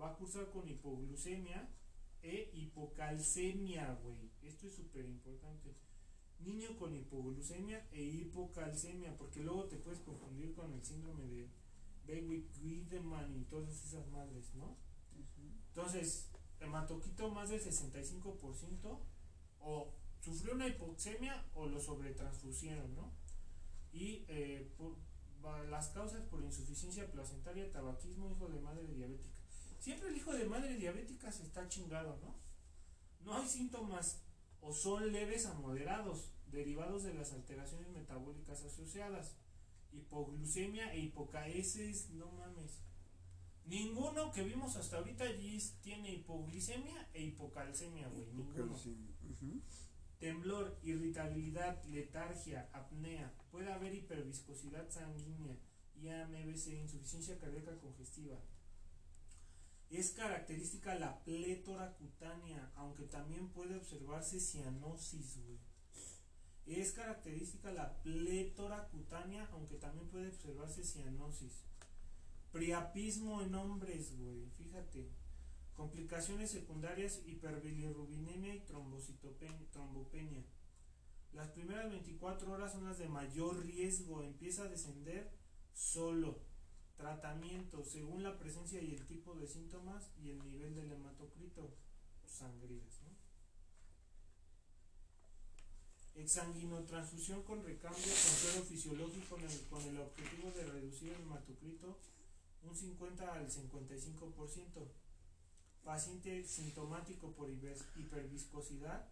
Va 0.00 0.10
a 0.10 0.16
cursar 0.16 0.50
con 0.50 0.68
hipoglucemia 0.68 1.68
e 2.22 2.50
hipocalcemia, 2.54 3.98
güey. 4.02 4.30
Esto 4.42 4.68
es 4.68 4.74
súper 4.74 5.04
importante. 5.04 5.74
Niño 6.40 6.76
con 6.76 6.94
hipoglucemia 6.94 7.86
e 7.92 8.02
hipocalcemia, 8.02 9.16
porque 9.16 9.40
luego 9.40 9.64
te 9.64 9.76
puedes 9.76 10.00
confundir 10.00 10.54
con 10.54 10.72
el 10.72 10.82
síndrome 10.84 11.24
de 11.26 11.48
Bewicke-Wiedemann 12.06 13.36
y 13.36 13.44
todas 13.44 13.84
esas 13.84 14.06
madres, 14.08 14.54
¿no? 14.54 14.76
Entonces, 15.68 16.30
hematoquito 16.60 17.30
más 17.30 17.50
del 17.50 17.60
65% 17.60 18.98
o 19.60 19.94
sufrió 20.20 20.54
una 20.54 20.68
hipoxemia 20.68 21.44
o 21.54 21.66
lo 21.66 21.80
sobretransfusieron, 21.80 22.94
¿no? 22.94 23.12
Y 23.92 24.24
eh, 24.28 24.72
por, 24.76 24.96
las 25.68 25.88
causas 25.88 26.22
por 26.22 26.42
insuficiencia 26.42 27.10
placentaria, 27.10 27.70
tabaquismo, 27.70 28.30
hijo 28.30 28.48
de 28.48 28.60
madre 28.60 28.86
diabética. 28.86 29.36
Siempre 29.78 30.08
el 30.08 30.16
hijo 30.16 30.32
de 30.32 30.46
madre 30.46 30.76
diabética 30.76 31.30
se 31.30 31.42
está 31.42 31.68
chingado, 31.68 32.18
¿no? 32.22 32.34
No 33.20 33.36
hay 33.36 33.48
síntomas 33.48 34.22
o 34.60 34.72
son 34.72 35.12
leves 35.12 35.44
a 35.46 35.54
moderados, 35.54 36.30
derivados 36.46 37.02
de 37.02 37.12
las 37.14 37.32
alteraciones 37.32 37.88
metabólicas 37.90 38.62
asociadas. 38.64 39.36
Hipoglucemia 39.94 40.92
e 40.94 41.00
hipocaesis, 41.00 42.10
no 42.10 42.30
mames. 42.32 42.80
Ninguno 43.66 44.30
que 44.30 44.42
vimos 44.42 44.76
hasta 44.76 44.98
ahorita 44.98 45.24
allí 45.24 45.58
tiene 45.82 46.12
hipoglicemia 46.12 47.08
e 47.14 47.22
hipocalcemia, 47.24 48.08
güey. 48.08 48.26
Ninguno. 48.32 48.74
Temblor, 50.18 50.78
irritabilidad, 50.82 51.82
letargia, 51.84 52.68
apnea. 52.72 53.32
Puede 53.50 53.72
haber 53.72 53.94
hiperviscosidad 53.94 54.90
sanguínea, 54.90 55.56
IAMBC, 55.96 56.68
insuficiencia 56.82 57.38
cardíaca 57.38 57.78
congestiva. 57.78 58.38
Es 59.90 60.10
característica 60.10 60.94
la 60.98 61.22
plétora 61.24 61.94
cutánea, 61.94 62.72
aunque 62.74 63.04
también 63.04 63.48
puede 63.48 63.76
observarse 63.76 64.40
cianosis, 64.40 65.38
güey. 65.44 65.58
Es 66.66 66.92
característica 66.92 67.70
la 67.72 67.92
plétora 68.02 68.88
cutánea, 68.88 69.48
aunque 69.52 69.76
también 69.76 70.08
puede 70.08 70.28
observarse 70.28 70.82
cianosis. 70.82 71.62
Priapismo 72.52 73.42
en 73.42 73.54
hombres, 73.54 74.16
güey, 74.18 74.48
fíjate. 74.56 75.10
Complicaciones 75.74 76.52
secundarias, 76.52 77.20
hiperbilirrubinemia 77.26 78.54
y 78.54 78.60
trombopenia. 79.72 80.44
Las 81.32 81.48
primeras 81.48 81.90
24 81.90 82.52
horas 82.52 82.72
son 82.72 82.84
las 82.84 82.98
de 82.98 83.08
mayor 83.08 83.66
riesgo. 83.66 84.22
Empieza 84.22 84.62
a 84.62 84.68
descender 84.68 85.32
solo. 85.72 86.38
Tratamiento, 86.96 87.82
según 87.84 88.22
la 88.22 88.38
presencia 88.38 88.80
y 88.80 88.94
el 88.94 89.04
tipo 89.04 89.34
de 89.34 89.48
síntomas 89.48 90.12
y 90.22 90.30
el 90.30 90.44
nivel 90.44 90.76
del 90.76 90.92
hematocrito, 90.92 91.74
sangrías. 92.24 93.00
¿no? 93.02 93.08
Exsanguinotransfusión 96.14 97.42
con 97.42 97.64
recambio 97.64 98.02
con 98.02 98.14
suero 98.14 98.62
fisiológico 98.64 99.36
el, 99.36 99.60
con 99.68 99.82
el 99.82 100.00
objetivo 100.00 100.50
de 100.52 100.64
reducir 100.64 101.12
el 101.12 101.22
hematocrito 101.22 101.98
un 102.62 102.74
50 102.74 103.32
al 103.32 103.50
55%. 103.50 104.88
Paciente 105.84 106.44
sintomático 106.44 107.32
por 107.32 107.50
hiperviscosidad, 107.50 109.06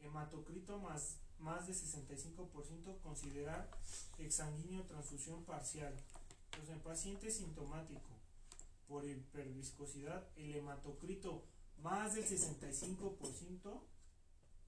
hematocrito 0.00 0.78
más, 0.78 1.18
más 1.38 1.66
de 1.68 1.72
65%, 1.72 3.00
considerar 3.02 3.70
exsanguíneo 4.18 4.82
transfusión 4.84 5.44
parcial. 5.44 5.94
Entonces, 6.46 6.74
en 6.74 6.80
paciente 6.80 7.30
sintomático 7.30 8.10
por 8.88 9.06
hiperviscosidad, 9.06 10.26
el 10.36 10.56
hematocrito 10.56 11.44
más 11.80 12.14
del 12.14 12.24
65%, 12.24 13.80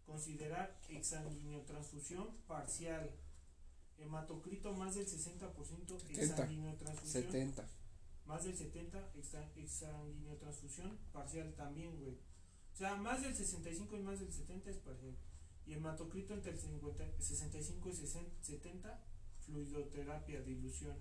considerar 0.06 0.78
exsanguíneo 0.88 1.62
transfusión 1.62 2.28
parcial. 2.46 3.10
Hematocrito 3.98 4.72
más 4.72 4.94
del 4.96 5.06
60%, 5.06 6.10
exsanguíneo 6.10 6.74
transfusión. 6.76 7.24
70 7.24 7.68
más 8.26 8.44
del 8.44 8.56
70 8.56 9.12
transfusión 10.38 10.98
parcial 11.12 11.54
también, 11.54 11.98
güey. 11.98 12.14
O 12.72 12.76
sea, 12.76 12.96
más 12.96 13.22
del 13.22 13.34
65 13.34 13.96
y 13.96 14.00
más 14.00 14.20
del 14.20 14.32
70 14.32 14.70
es 14.70 14.78
parcial. 14.78 15.16
Y 15.66 15.74
hematocrito 15.74 16.34
entre 16.34 16.52
el 16.52 16.58
50, 16.58 17.20
65 17.20 17.88
y 17.88 17.92
70, 17.92 19.04
fluidoterapia, 19.40 20.40
dilución, 20.42 20.96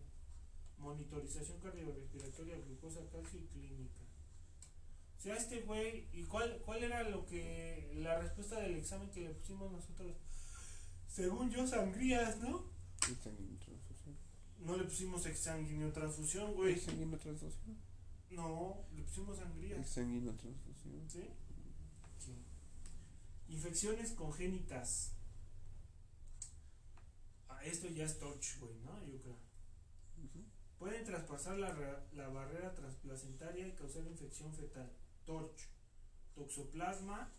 monitorización 0.78 1.60
cardiorrespiratoria, 1.60 2.60
glucosa, 2.60 3.08
calcio 3.10 3.40
y 3.40 3.48
clínica. 3.48 4.02
O 5.22 5.24
sea, 5.24 5.36
este 5.36 5.62
güey, 5.62 6.08
¿y 6.14 6.24
cuál, 6.24 6.60
cuál 6.66 6.84
era 6.84 7.08
lo 7.08 7.28
que, 7.28 7.92
la 7.94 8.18
respuesta 8.20 8.60
del 8.60 8.78
examen 8.78 9.12
que 9.12 9.20
le 9.20 9.30
pusimos 9.36 9.72
nosotros? 9.72 10.18
Según 11.08 11.52
yo, 11.52 11.68
sangrías, 11.68 12.40
¿no? 12.40 12.72
No 14.66 14.78
le 14.78 14.86
pusimos 14.86 15.24
exsanguinotransfusión, 15.28 16.56
güey. 16.56 16.74
¿Exsanguinotransfusión? 16.74 17.78
No, 18.32 18.84
le 18.96 19.04
pusimos 19.04 19.38
sangría. 19.38 19.78
Exsanguinotransfusión. 19.80 21.08
¿Sí? 21.08 21.30
Sí. 22.18 22.36
Infecciones 23.48 24.14
congénitas. 24.14 25.12
Ah, 27.48 27.64
esto 27.64 27.90
ya 27.90 28.06
es 28.06 28.18
torch, 28.18 28.58
güey, 28.60 28.74
¿no? 28.80 29.06
Yo 29.06 29.22
creo. 29.22 29.38
Pueden 30.80 31.06
traspasar 31.06 31.60
la, 31.60 32.08
la 32.14 32.30
barrera 32.30 32.74
transplacentaria 32.74 33.68
y 33.68 33.76
causar 33.76 34.08
infección 34.08 34.52
fetal. 34.52 34.92
Torch. 35.26 35.70
Toxoplasma. 36.34 37.34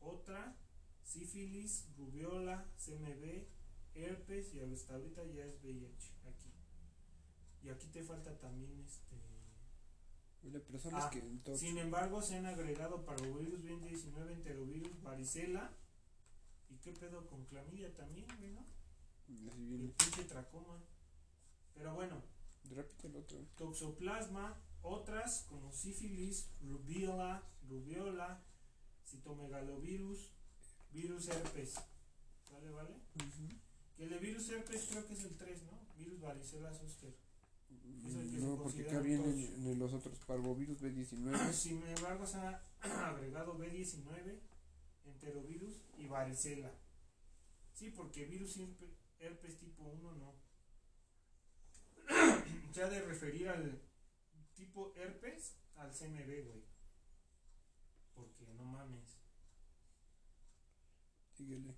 Otra. 0.00 0.56
Sífilis, 1.02 1.86
rubiola, 1.96 2.68
CMV, 2.84 3.46
herpes 3.94 4.52
y 4.54 4.60
hasta 4.60 4.94
ahorita 4.94 5.24
ya 5.26 5.44
es 5.44 5.62
VIH. 5.62 6.12
Aquí. 6.26 6.52
Y 7.62 7.68
aquí 7.68 7.86
te 7.88 8.02
falta 8.02 8.36
también 8.38 8.80
este. 8.80 9.16
personas 10.60 11.04
ah, 11.04 11.10
que 11.10 11.56
sin 11.56 11.78
embargo, 11.78 12.22
se 12.22 12.36
han 12.36 12.46
agregado 12.46 13.04
parvovirus, 13.04 13.62
bien 13.62 13.82
19 13.84 14.32
enterovirus, 14.32 15.02
varicela. 15.02 15.72
¿Y 16.68 16.78
qué 16.78 16.92
pedo 16.92 17.26
con 17.28 17.44
clamidia 17.46 17.94
también, 17.94 18.26
güey, 18.38 18.50
no? 18.50 18.66
El 19.28 19.92
pinche 19.96 20.24
tracoma. 20.24 20.82
Pero 21.74 21.94
bueno. 21.94 22.22
el 22.68 23.16
otro. 23.16 23.46
Toxoplasma, 23.56 24.60
otras 24.86 25.46
como 25.48 25.72
sífilis, 25.72 26.50
rubiola, 26.62 27.42
rubiola, 27.68 28.42
citomegalovirus, 29.04 30.32
virus 30.92 31.28
herpes. 31.28 31.74
¿Vale, 32.50 32.70
vale? 32.70 32.94
Que 33.96 34.04
el 34.04 34.10
de 34.10 34.18
virus 34.18 34.48
herpes 34.50 34.86
creo 34.90 35.06
que 35.06 35.14
es 35.14 35.24
el 35.24 35.36
3, 35.36 35.62
¿no? 35.64 35.78
Virus 35.96 36.20
varicela 36.20 36.72
zoster 36.72 37.14
no, 37.68 38.56
porque 38.62 38.82
acá 38.82 39.00
vienen 39.00 39.78
los 39.78 39.92
otros 39.92 40.18
parvovirus 40.20 40.80
B19. 40.80 41.52
Sin 41.52 41.82
embargo, 41.82 42.26
se 42.26 42.38
ha 42.38 42.62
agregado 42.80 43.58
B19, 43.58 44.40
enterovirus 45.06 45.80
y 45.98 46.06
varicela. 46.06 46.72
Sí, 47.72 47.90
porque 47.90 48.26
virus 48.26 48.58
herpes 49.18 49.58
tipo 49.58 49.84
1 49.84 50.14
no. 50.14 50.34
se 52.72 52.82
ha 52.82 52.88
de 52.88 53.02
referir 53.02 53.48
al 53.48 53.80
tipo 54.56 54.92
herpes 54.96 55.54
al 55.76 55.92
CMV, 55.92 56.44
güey. 56.44 56.64
Porque 58.14 58.46
no 58.54 58.64
mames. 58.64 59.18
Síguele. 61.34 61.76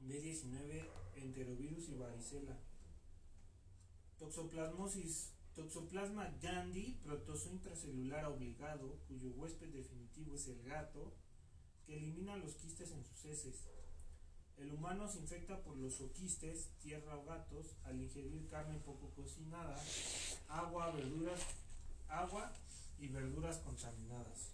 B19, 0.00 0.88
enterovirus 1.16 1.88
y 1.88 1.94
varicela. 1.94 2.60
Toxoplasmosis. 4.18 5.34
Toxoplasma 5.54 6.38
yandi, 6.38 7.00
protozo 7.02 7.50
intracelular 7.50 8.26
obligado, 8.26 9.00
cuyo 9.08 9.32
huésped 9.32 9.70
definitivo 9.70 10.36
es 10.36 10.46
el 10.46 10.62
gato, 10.62 11.16
que 11.84 11.96
elimina 11.96 12.36
los 12.36 12.54
quistes 12.54 12.92
en 12.92 13.04
sus 13.04 13.24
heces. 13.24 13.66
El 14.58 14.72
humano 14.72 15.06
se 15.08 15.20
infecta 15.20 15.62
por 15.62 15.76
los 15.76 16.00
oquistes, 16.00 16.70
tierra 16.80 17.16
o 17.16 17.24
gatos, 17.24 17.76
al 17.84 18.00
ingerir 18.00 18.48
carne 18.48 18.78
poco 18.80 19.10
cocinada, 19.14 19.80
agua, 20.48 20.90
verduras, 20.90 21.40
agua 22.08 22.52
y 22.98 23.08
verduras 23.08 23.58
contaminadas. 23.58 24.50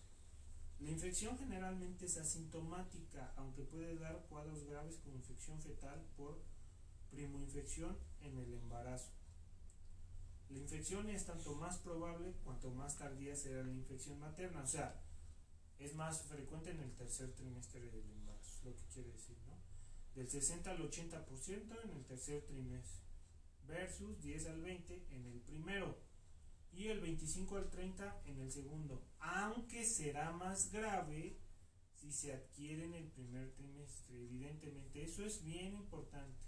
La 0.81 0.91
infección 0.91 1.39
generalmente 1.39 2.05
es 2.05 2.19
asintomática, 2.19 3.33
aunque 3.37 3.63
puede 3.63 3.97
dar 3.99 4.27
cuadros 4.29 4.65
graves 4.65 4.99
como 4.99 5.17
infección 5.17 5.61
fetal 5.63 6.05
por 6.17 6.43
primoinfección 7.11 7.97
en 8.21 8.37
el 8.39 8.53
embarazo. 8.53 9.11
La 10.51 10.59
infección 10.59 11.09
es 11.09 11.25
tanto 11.25 11.55
más 11.55 11.79
probable 11.79 12.35
cuanto 12.45 12.71
más 12.71 12.99
tardía 12.99 13.35
será 13.35 13.63
la 13.63 13.73
infección 13.73 14.21
materna, 14.21 14.63
o 14.63 14.67
sea, 14.67 15.01
es 15.79 15.95
más 15.95 16.23
frecuente 16.23 16.71
en 16.71 16.81
el 16.81 16.95
tercer 16.95 17.33
trimestre 17.33 17.81
del 17.81 18.11
embarazo, 18.11 18.59
es 18.59 18.65
lo 18.65 18.77
que 18.77 18.85
quiere 18.93 19.13
decir, 19.13 19.37
¿no? 19.47 19.54
Del 20.15 20.29
60 20.29 20.71
al 20.71 20.91
80% 20.91 21.85
en 21.85 21.91
el 21.91 22.05
tercer 22.05 22.43
trimestre, 22.47 23.05
versus 23.67 24.21
10 24.21 24.47
al 24.47 24.63
20 24.63 25.07
en 25.11 25.27
el 25.27 25.41
primero 25.41 25.99
y 26.73 26.89
el 26.89 27.01
25 27.01 27.57
al 27.57 27.71
30 27.71 28.23
en 28.27 28.41
el 28.41 28.53
segundo, 28.53 29.07
aunque 29.21 29.85
será 29.85 30.33
más 30.33 30.71
grave 30.71 31.39
si 31.95 32.13
se 32.13 32.33
adquiere 32.33 32.85
en 32.85 32.95
el 32.95 33.07
primer 33.09 33.53
trimestre, 33.55 34.23
evidentemente, 34.23 35.03
eso 35.03 35.25
es 35.25 35.43
bien 35.43 35.75
importante. 35.75 36.45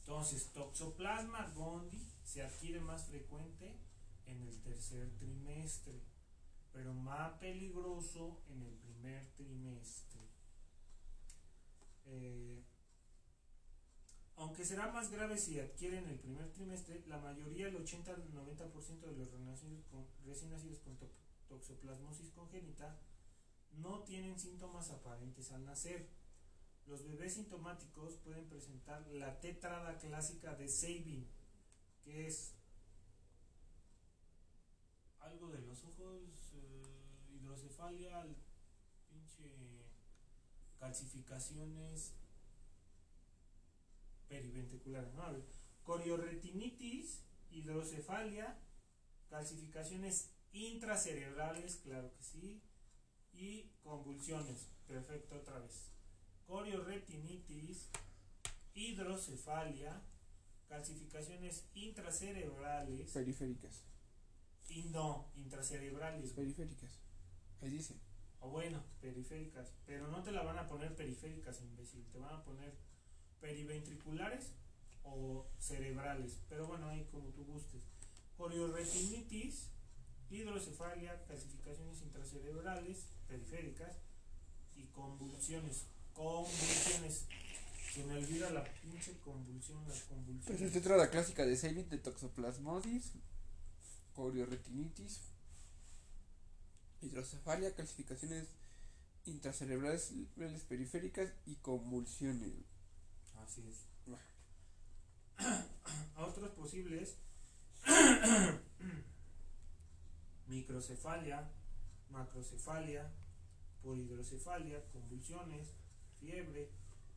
Entonces, 0.00 0.52
Toxoplasma 0.52 1.52
gondii 1.54 2.06
se 2.24 2.42
adquiere 2.42 2.80
más 2.80 3.06
frecuente 3.06 3.78
en 4.26 4.42
el 4.42 4.60
tercer 4.62 5.10
trimestre, 5.18 6.02
pero 6.72 6.92
más 6.92 7.38
peligroso 7.38 8.42
en 8.48 8.62
el 8.62 8.74
primer 8.74 9.26
trimestre. 9.36 10.20
Eh, 12.06 12.62
aunque 14.38 14.64
será 14.64 14.90
más 14.92 15.10
grave 15.10 15.36
si 15.36 15.58
adquiere 15.58 15.98
en 15.98 16.08
el 16.08 16.18
primer 16.20 16.52
trimestre, 16.52 17.02
la 17.08 17.18
mayoría, 17.18 17.66
el 17.66 17.76
80 17.76 18.12
al 18.12 18.32
90% 18.32 19.00
de 19.00 19.12
los 19.12 19.32
recién 20.24 20.50
nacidos 20.50 20.78
con 20.78 20.96
toxoplasmosis 21.48 22.30
congénita 22.30 22.96
no 23.72 24.04
tienen 24.04 24.38
síntomas 24.38 24.90
aparentes 24.90 25.50
al 25.50 25.64
nacer. 25.64 26.08
Los 26.86 27.04
bebés 27.04 27.34
sintomáticos 27.34 28.14
pueden 28.18 28.48
presentar 28.48 29.06
la 29.08 29.40
tetrada 29.40 29.98
clásica 29.98 30.54
de 30.54 30.68
Sabin, 30.68 31.28
que 32.04 32.28
es 32.28 32.54
algo 35.18 35.48
de 35.48 35.60
los 35.62 35.82
ojos, 35.82 36.52
eh, 36.54 37.34
hidrocefalia, 37.34 38.24
pinche 39.10 39.84
calcificaciones 40.78 42.14
periventriculares, 44.28 45.14
¿no? 45.14 45.24
Coriorretinitis, 45.82 47.24
hidrocefalia, 47.50 48.58
calcificaciones 49.28 50.34
intracerebrales, 50.52 51.76
claro 51.76 52.12
que 52.14 52.22
sí, 52.22 52.62
y 53.32 53.70
convulsiones, 53.82 54.68
perfecto 54.86 55.36
otra 55.36 55.58
vez. 55.58 55.90
Coriorretinitis, 56.46 57.88
hidrocefalia, 58.74 60.02
calcificaciones 60.66 61.68
intracerebrales. 61.74 63.12
Periféricas. 63.12 63.84
Y 64.68 64.84
no, 64.84 65.30
intracerebrales. 65.36 66.32
Periféricas. 66.32 67.00
Ahí 67.60 67.70
dice. 67.70 67.98
O 68.40 68.50
bueno, 68.50 68.82
periféricas. 69.00 69.72
Pero 69.86 70.08
no 70.08 70.22
te 70.22 70.30
la 70.32 70.42
van 70.42 70.58
a 70.58 70.66
poner 70.66 70.94
periféricas, 70.94 71.60
imbécil. 71.60 72.06
Te 72.12 72.18
van 72.18 72.34
a 72.34 72.44
poner 72.44 72.76
periventriculares 73.40 74.52
o 75.04 75.46
cerebrales. 75.58 76.38
Pero 76.48 76.66
bueno, 76.66 76.88
ahí 76.88 77.06
como 77.10 77.28
tú 77.30 77.44
gustes. 77.44 77.82
Coriorretinitis, 78.36 79.70
hidrocefalia, 80.30 81.24
calcificaciones 81.26 82.02
intracerebrales, 82.02 83.06
periféricas 83.26 83.96
y 84.76 84.84
convulsiones. 84.86 85.86
Convulsiones. 86.14 87.26
Se 87.92 88.04
me 88.04 88.18
olvida 88.18 88.50
la 88.50 88.64
pinche 88.64 89.18
convulsión, 89.18 89.86
las 89.88 90.02
convulsiones. 90.02 90.60
Pues 90.60 90.76
es 90.76 90.86
la 90.86 91.10
clásica 91.10 91.46
de 91.46 91.56
Sabin 91.56 91.88
de 91.88 91.98
toxoplasmosis, 91.98 93.12
coriorretinitis, 94.14 95.20
hidrocefalia, 97.00 97.74
calcificaciones 97.74 98.48
intracerebrales 99.24 100.12
periféricas 100.68 101.32
y 101.46 101.56
convulsiones. 101.56 102.52
Así 103.42 103.64
es. 103.68 103.86
Otros 106.16 106.50
posibles 106.50 107.16
microcefalia, 110.48 111.48
macrocefalia, 112.10 113.10
polidrocefalia, 113.82 114.84
convulsiones, 114.90 115.74
fiebre, 116.18 116.70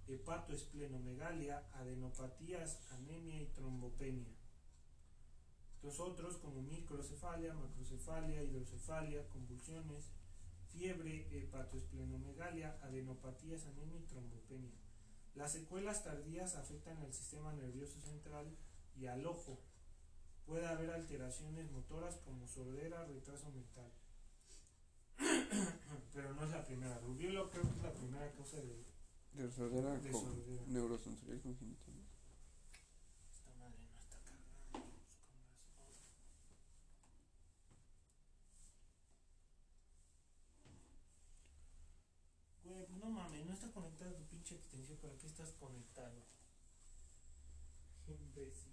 hepatoesplenomegalia, 0.08 1.68
adenopatías, 1.74 2.80
anemia 2.92 3.42
y 3.42 3.48
trombopenia. 3.48 4.36
Los 5.82 6.00
otros 6.00 6.38
como 6.38 6.62
microcefalia, 6.62 7.54
macrocefalia, 7.54 8.44
hidrocefalia, 8.44 9.28
convulsiones, 9.30 10.12
fiebre, 10.68 11.28
hepatoesplenomegalia, 11.32 12.78
adenopatías, 12.84 13.66
anemia 13.66 14.00
y 14.00 14.04
trombopenia. 14.04 14.81
Las 15.36 15.54
secuelas 15.54 16.04
tardías 16.04 16.56
afectan 16.56 16.98
al 16.98 17.14
sistema 17.14 17.54
nervioso 17.54 18.00
central 18.02 18.56
y 18.96 19.06
al 19.08 19.26
ojo. 19.26 19.60
Puede 20.46 20.68
haber 20.68 20.92
alteraciones 20.92 21.72
motoras 21.72 22.18
como 22.18 22.48
sordera, 22.48 23.06
retraso 23.06 23.50
mental. 23.52 23.92
Pero 26.14 26.34
no 26.34 26.44
es 26.44 26.50
la 26.52 26.66
primera. 26.66 27.00
Rubiolo 27.00 27.50
creo 27.50 27.64
que 27.64 27.70
es 27.78 27.84
la 27.84 27.94
primera 27.94 28.32
causa 28.34 28.58
de, 28.58 28.84
De 29.34 29.52
sordera 29.52 29.98
de 29.98 30.12
sordera. 30.12 30.64
neurosensorial 30.68 31.42
congénita. 31.42 31.86
¿no? 31.92 32.02
Esta 33.32 33.54
madre 33.56 33.80
no 33.94 33.98
está 34.00 34.20
cargando. 34.20 34.84
pues, 34.84 35.18
con 35.84 35.88
razón. 35.88 36.12
Güey, 42.66 42.86
pues 42.88 43.00
no 43.00 43.10
mames, 43.10 43.46
no 43.46 43.54
está 43.54 43.72
conectada 43.72 44.12
tu 44.28 44.31
pinche 44.42 44.56
extensión. 44.56 44.98
¿Para 44.98 45.18
qué 45.18 45.28
estás 45.28 45.52
conectado? 45.60 46.26
Imbécil. 48.08 48.72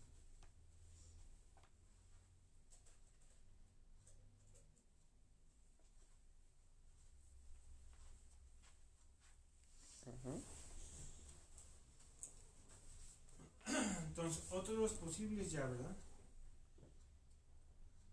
Entonces, 14.07 14.45
otros 14.51 14.93
posibles 14.95 15.53
ya, 15.53 15.67
¿verdad? 15.67 15.97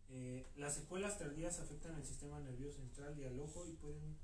Eh, 0.09 0.45
las 0.55 0.75
secuelas 0.75 1.17
tardías 1.17 1.59
afectan 1.59 1.95
el 1.95 2.05
sistema 2.05 2.39
nervioso 2.39 2.77
central 2.77 3.17
y 3.17 3.23
al 3.23 3.39
ojo 3.39 3.65
y 3.65 3.73
pueden 3.73 4.17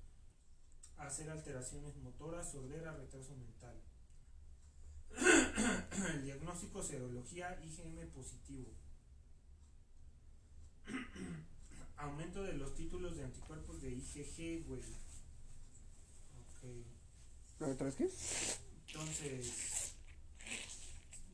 hacer 1.02 1.30
alteraciones 1.30 1.96
motoras, 1.98 2.52
sordera, 2.52 2.96
retraso 2.96 3.36
mental. 3.36 3.82
el 6.14 6.24
diagnóstico 6.24 6.82
serología 6.84 7.60
IgM 7.64 8.10
positivo. 8.12 8.72
Aumento 11.98 12.44
de 12.44 12.54
los 12.54 12.76
títulos 12.76 13.18
de 13.18 13.26
anticuerpos 13.26 13.82
de 13.82 13.92
IgG, 13.92 14.66
güey. 14.68 14.82
Ok. 16.40 16.86
¿Pero 17.60 17.72
¿Otra 17.72 17.86
vez 17.86 17.96
qué? 17.96 18.10
Entonces, 18.88 19.94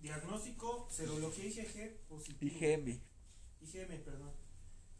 diagnóstico, 0.02 0.88
serología 0.92 1.46
IgG 1.46 1.98
positivo. 2.08 2.56
IgM. 2.58 3.00
IgM, 3.62 4.04
perdón. 4.04 4.32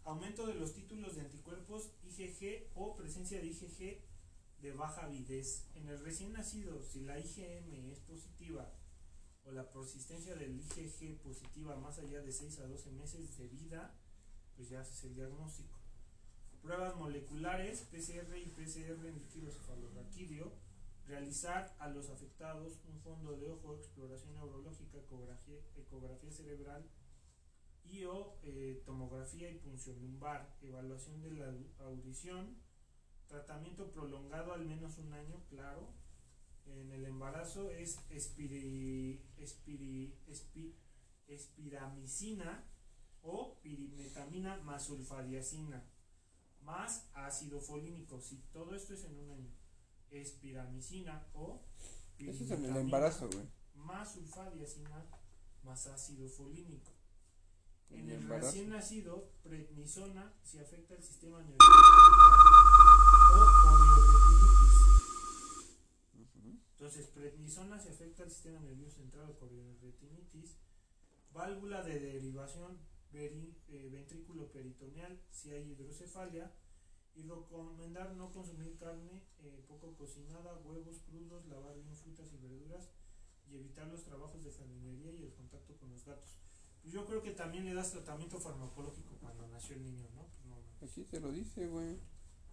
Aumento 0.04 0.48
de 0.48 0.54
los 0.54 0.74
títulos 0.74 1.16
de 1.16 1.22
anticuerpos 1.22 1.92
IgG 2.06 2.70
o 2.76 2.96
presencia 2.96 3.42
de 3.42 3.48
IgG 3.48 4.00
de 4.62 4.72
baja 4.72 5.06
avidez. 5.06 5.68
En 5.76 5.88
el 5.88 6.00
recién 6.00 6.34
nacido, 6.34 6.82
si 6.82 7.02
la 7.02 7.20
IgM 7.20 7.92
es 7.92 8.00
positiva 8.00 8.74
o 9.46 9.52
la 9.52 9.72
persistencia 9.72 10.36
del 10.36 10.60
IgG 10.60 11.18
positiva 11.20 11.76
más 11.76 12.00
allá 12.00 12.22
de 12.22 12.32
6 12.32 12.60
a 12.60 12.68
12 12.68 12.92
meses 12.92 13.38
de 13.38 13.48
vida, 13.48 13.96
pues 14.56 14.70
ya 14.70 14.82
haces 14.82 15.04
el 15.06 15.16
diagnóstico. 15.16 15.78
Pruebas 16.62 16.96
moleculares, 16.96 17.82
PCR 17.92 18.36
y 18.38 18.50
PCR 18.50 19.08
en 19.08 19.20
líquido 19.20 19.52
cefalorraquídeo. 19.52 20.52
Realizar 21.06 21.74
a 21.80 21.88
los 21.88 22.10
afectados 22.10 22.82
un 22.90 23.00
fondo 23.00 23.38
de 23.38 23.50
ojo, 23.50 23.78
exploración 23.78 24.34
neurológica, 24.34 24.98
ecografía, 24.98 25.56
ecografía 25.78 26.32
cerebral 26.32 26.86
y 27.86 28.04
o 28.04 28.38
eh, 28.44 28.84
tomografía 28.86 29.50
y 29.50 29.60
punción 29.60 30.02
lumbar, 30.02 30.58
evaluación 30.62 31.22
de 31.22 31.32
la 31.32 31.54
audición, 31.80 32.58
tratamiento 33.28 33.92
prolongado 33.92 34.54
al 34.54 34.66
menos 34.66 34.98
un 34.98 35.14
año, 35.14 35.44
claro. 35.50 35.94
En 36.66 36.92
el 36.92 37.06
embarazo 37.06 37.72
es 37.72 37.98
espiri, 38.10 39.22
espiri, 39.38 40.14
espi- 40.28 40.74
espiramicina 41.28 42.64
o 43.22 43.60
pirimetamina 43.62 44.58
más 44.64 44.84
sulfadiacina. 44.86 45.84
más 46.62 47.08
ácido 47.14 47.62
folínico. 47.62 48.20
Si 48.20 48.38
todo 48.52 48.76
esto 48.76 48.94
es 48.94 49.06
en 49.06 49.16
un 49.18 49.32
año, 49.32 49.50
espiramicina 50.12 51.26
o 51.34 51.62
Eso 52.18 52.32
es 52.32 52.42
en 52.42 52.42
el 52.42 52.48
pirimetamina 52.48 52.80
embarazo, 52.82 53.30
güey. 53.30 53.48
más 53.76 54.14
sulfadiazina 54.14 55.06
más 55.64 55.88
ácido 55.88 56.28
folínico. 56.28 56.92
En 57.90 58.10
el 58.10 58.22
embarazo. 58.22 58.48
recién 58.48 58.70
nacido, 58.70 59.32
prednisona 59.44 60.34
si 60.44 60.60
afecta 60.60 60.96
el 60.96 61.04
sistema 61.04 61.40
nervioso 61.40 61.72
central 61.72 63.42
o 63.42 63.46
coriorretinitis. 63.64 64.76
Ujú. 66.20 66.60
Entonces, 66.72 67.08
prednisona 67.08 67.80
si 67.80 67.90
afecta 67.90 68.24
el 68.24 68.32
sistema 68.32 68.60
nervioso 68.60 68.96
central 68.98 69.30
o 69.30 69.40
coriorretinitis. 69.40 70.58
Válvula 71.32 71.84
de 71.84 72.00
derivación 72.00 72.78
veri- 73.14 73.56
eh, 73.70 73.90
ventrículo 73.92 74.52
peritoneal 74.52 75.20
si 75.32 75.52
hay 75.52 75.72
hidrocefalia. 75.72 76.52
Y 77.16 77.24
recomendar 77.24 78.14
no 78.16 78.30
consumir 78.32 78.78
carne 78.78 79.24
eh, 79.40 79.64
poco 79.68 79.96
cocinada, 79.96 80.54
huevos 80.60 81.00
crudos, 81.00 81.48
lavar 81.48 81.74
bien 81.82 81.96
frutas 81.96 82.32
y 82.32 82.38
verduras 82.38 82.92
y 83.50 83.56
evitar 83.56 83.88
los 83.88 84.04
trabajos 84.04 84.44
de 84.44 84.52
jardinería 84.52 85.12
y 85.16 85.24
el 85.24 85.34
contacto 85.34 85.76
con 85.78 85.90
los 85.90 86.06
gatos. 86.06 86.38
Pues 86.88 86.94
yo 86.96 87.06
creo 87.06 87.22
que 87.22 87.32
también 87.32 87.66
le 87.66 87.74
das 87.74 87.92
tratamiento 87.92 88.40
farmacológico 88.40 89.14
cuando 89.20 89.46
nació 89.50 89.76
el 89.76 89.84
niño, 89.84 90.08
¿no? 90.16 90.22
Pues 90.24 90.46
no. 90.46 90.88
Aquí 90.88 91.04
se 91.04 91.20
lo 91.20 91.34
dice, 91.34 91.68
güey. 91.68 92.00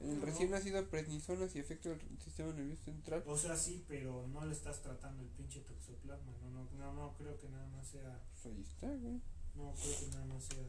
En 0.00 0.10
el 0.10 0.22
recién 0.22 0.50
nacido 0.50 0.84
prednisona 0.90 1.48
si 1.48 1.60
afecta 1.60 1.90
el 1.90 2.00
sistema 2.18 2.52
nervioso 2.52 2.82
central. 2.82 3.22
O 3.28 3.38
sea, 3.38 3.56
sí, 3.56 3.84
pero 3.86 4.26
no 4.26 4.44
le 4.44 4.52
estás 4.52 4.82
tratando 4.82 5.22
el 5.22 5.28
pinche 5.28 5.60
toxoplasma. 5.60 6.32
No, 6.42 6.50
no, 6.50 6.68
no, 6.76 6.92
no 6.94 7.14
creo 7.16 7.38
que 7.38 7.48
nada 7.48 7.64
más 7.68 7.86
sea. 7.86 8.20
Pues 8.42 8.56
ahí 8.56 8.60
está, 8.62 8.88
güey. 8.88 9.20
No 9.54 9.72
creo 9.80 10.00
que 10.00 10.06
nada 10.08 10.24
más 10.24 10.42
sea 10.42 10.64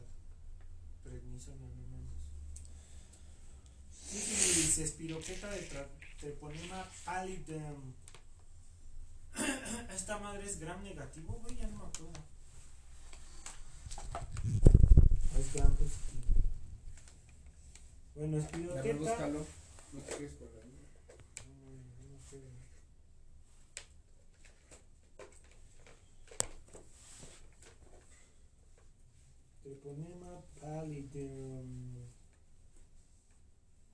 prednisona, 1.02 1.56
no 1.66 1.86
mames. 1.88 2.14
Sífilis, 3.90 4.78
espiroqueta 4.78 5.50
de 5.50 5.68
tra- 5.68 5.88
treponema 6.20 6.88
pallidum. 7.04 7.92
Esta 9.92 10.18
madre 10.18 10.46
es 10.46 10.60
gram 10.60 10.80
negativo, 10.84 11.32
güey, 11.42 11.56
ya 11.56 11.66
no 11.66 11.78
me 11.78 11.84
acuerdo. 11.86 12.35
Es. 15.38 15.52
Bueno, 18.14 18.46
con 18.50 19.04
la 19.04 19.28
No. 19.28 19.46
Treponema 29.62 30.42
pallidum. 30.60 31.96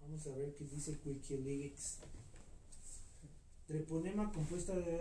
Vamos 0.01 0.27
a 0.27 0.37
ver 0.37 0.55
qué 0.55 0.65
dice 0.65 0.99
Wikileaks. 1.05 1.99
Treponema 3.67 4.31
compuesta 4.33 4.75
de 4.75 5.01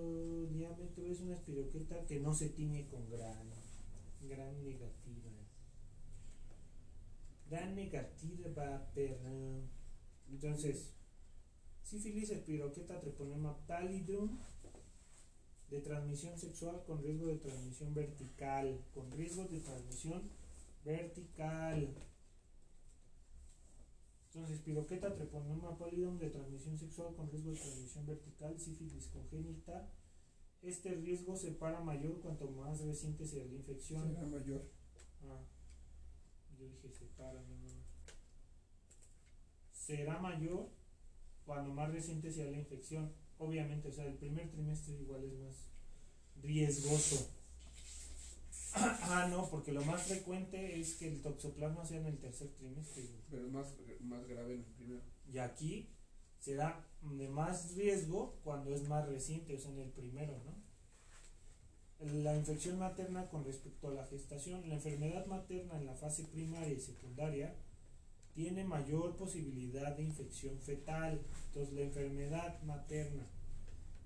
uh, 0.00 0.46
diámetro 0.46 1.04
es 1.06 1.20
una 1.20 1.34
espiroqueta 1.34 2.06
que 2.06 2.20
no 2.20 2.32
se 2.32 2.50
tiñe 2.50 2.86
con 2.88 3.10
grano. 3.10 3.61
Gran 4.22 4.62
negativa. 4.62 5.30
Gran 7.50 7.74
negativa, 7.74 8.90
perra. 8.94 9.30
Entonces, 10.30 10.94
sífilis, 11.82 12.30
espiroqueta, 12.30 13.00
treponema 13.00 13.66
pallidum, 13.66 14.38
de 15.72 15.80
transmisión 15.80 16.38
sexual 16.38 16.82
con 16.86 17.02
riesgo 17.02 17.26
de 17.28 17.36
transmisión 17.36 17.94
vertical, 17.94 18.84
con 18.92 19.10
riesgo 19.10 19.44
de 19.44 19.60
transmisión 19.60 20.30
vertical. 20.84 21.94
Entonces, 24.26 24.56
espiroqueta, 24.56 25.14
treponema 25.14 25.76
pallidum, 25.78 26.18
de 26.18 26.30
transmisión 26.30 26.78
sexual 26.78 27.14
con 27.14 27.30
riesgo 27.30 27.50
de 27.50 27.56
transmisión 27.56 28.06
vertical, 28.06 28.58
sífilis 28.58 29.08
congénita. 29.08 29.90
Este 30.62 30.94
riesgo 30.94 31.36
se 31.36 31.50
para 31.50 31.80
mayor 31.80 32.20
cuanto 32.20 32.48
más 32.50 32.80
reciente 32.80 33.26
sea 33.26 33.44
la 33.44 33.52
infección. 33.52 34.08
Será 34.08 34.26
mayor. 34.26 34.70
Ah, 35.24 35.40
yo 36.58 36.68
dije 36.68 36.88
separa, 36.88 37.42
no, 37.42 37.56
no. 37.56 37.68
Será 39.72 40.18
mayor 40.20 40.68
cuando 41.44 41.74
más 41.74 41.90
reciente 41.90 42.30
sea 42.30 42.50
la 42.50 42.58
infección. 42.58 43.12
Obviamente, 43.38 43.88
o 43.88 43.92
sea, 43.92 44.06
el 44.06 44.14
primer 44.14 44.50
trimestre 44.50 44.94
igual 45.00 45.24
es 45.24 45.34
más 45.34 45.54
riesgoso. 46.40 47.28
Ah, 48.74 49.28
no, 49.28 49.50
porque 49.50 49.70
lo 49.70 49.84
más 49.84 50.04
frecuente 50.04 50.80
es 50.80 50.94
que 50.94 51.06
el 51.06 51.20
toxoplasma 51.20 51.84
sea 51.84 52.00
en 52.00 52.06
el 52.06 52.18
tercer 52.18 52.48
trimestre. 52.54 53.04
Pero 53.30 53.46
es 53.46 53.52
más, 53.52 53.66
más 54.00 54.26
grave 54.26 54.54
en 54.54 54.60
el 54.60 54.66
primero. 54.66 55.02
Y 55.30 55.36
aquí 55.36 55.90
será 56.38 56.82
de 57.02 57.28
más 57.28 57.74
riesgo 57.74 58.36
cuando 58.44 58.74
es 58.74 58.88
más 58.88 59.08
reciente, 59.08 59.56
o 59.56 59.58
sea, 59.58 59.72
en 59.72 59.80
el 59.80 59.90
primero, 59.90 60.38
¿no? 60.44 60.62
La 62.22 62.36
infección 62.36 62.78
materna 62.78 63.28
con 63.28 63.44
respecto 63.44 63.88
a 63.88 63.92
la 63.92 64.06
gestación, 64.06 64.68
la 64.68 64.74
enfermedad 64.74 65.26
materna 65.26 65.78
en 65.78 65.86
la 65.86 65.94
fase 65.94 66.24
primaria 66.24 66.72
y 66.72 66.80
secundaria 66.80 67.54
tiene 68.34 68.64
mayor 68.64 69.16
posibilidad 69.16 69.96
de 69.96 70.02
infección 70.04 70.58
fetal. 70.58 71.20
Entonces, 71.46 71.74
la 71.74 71.82
enfermedad 71.82 72.60
materna 72.62 73.26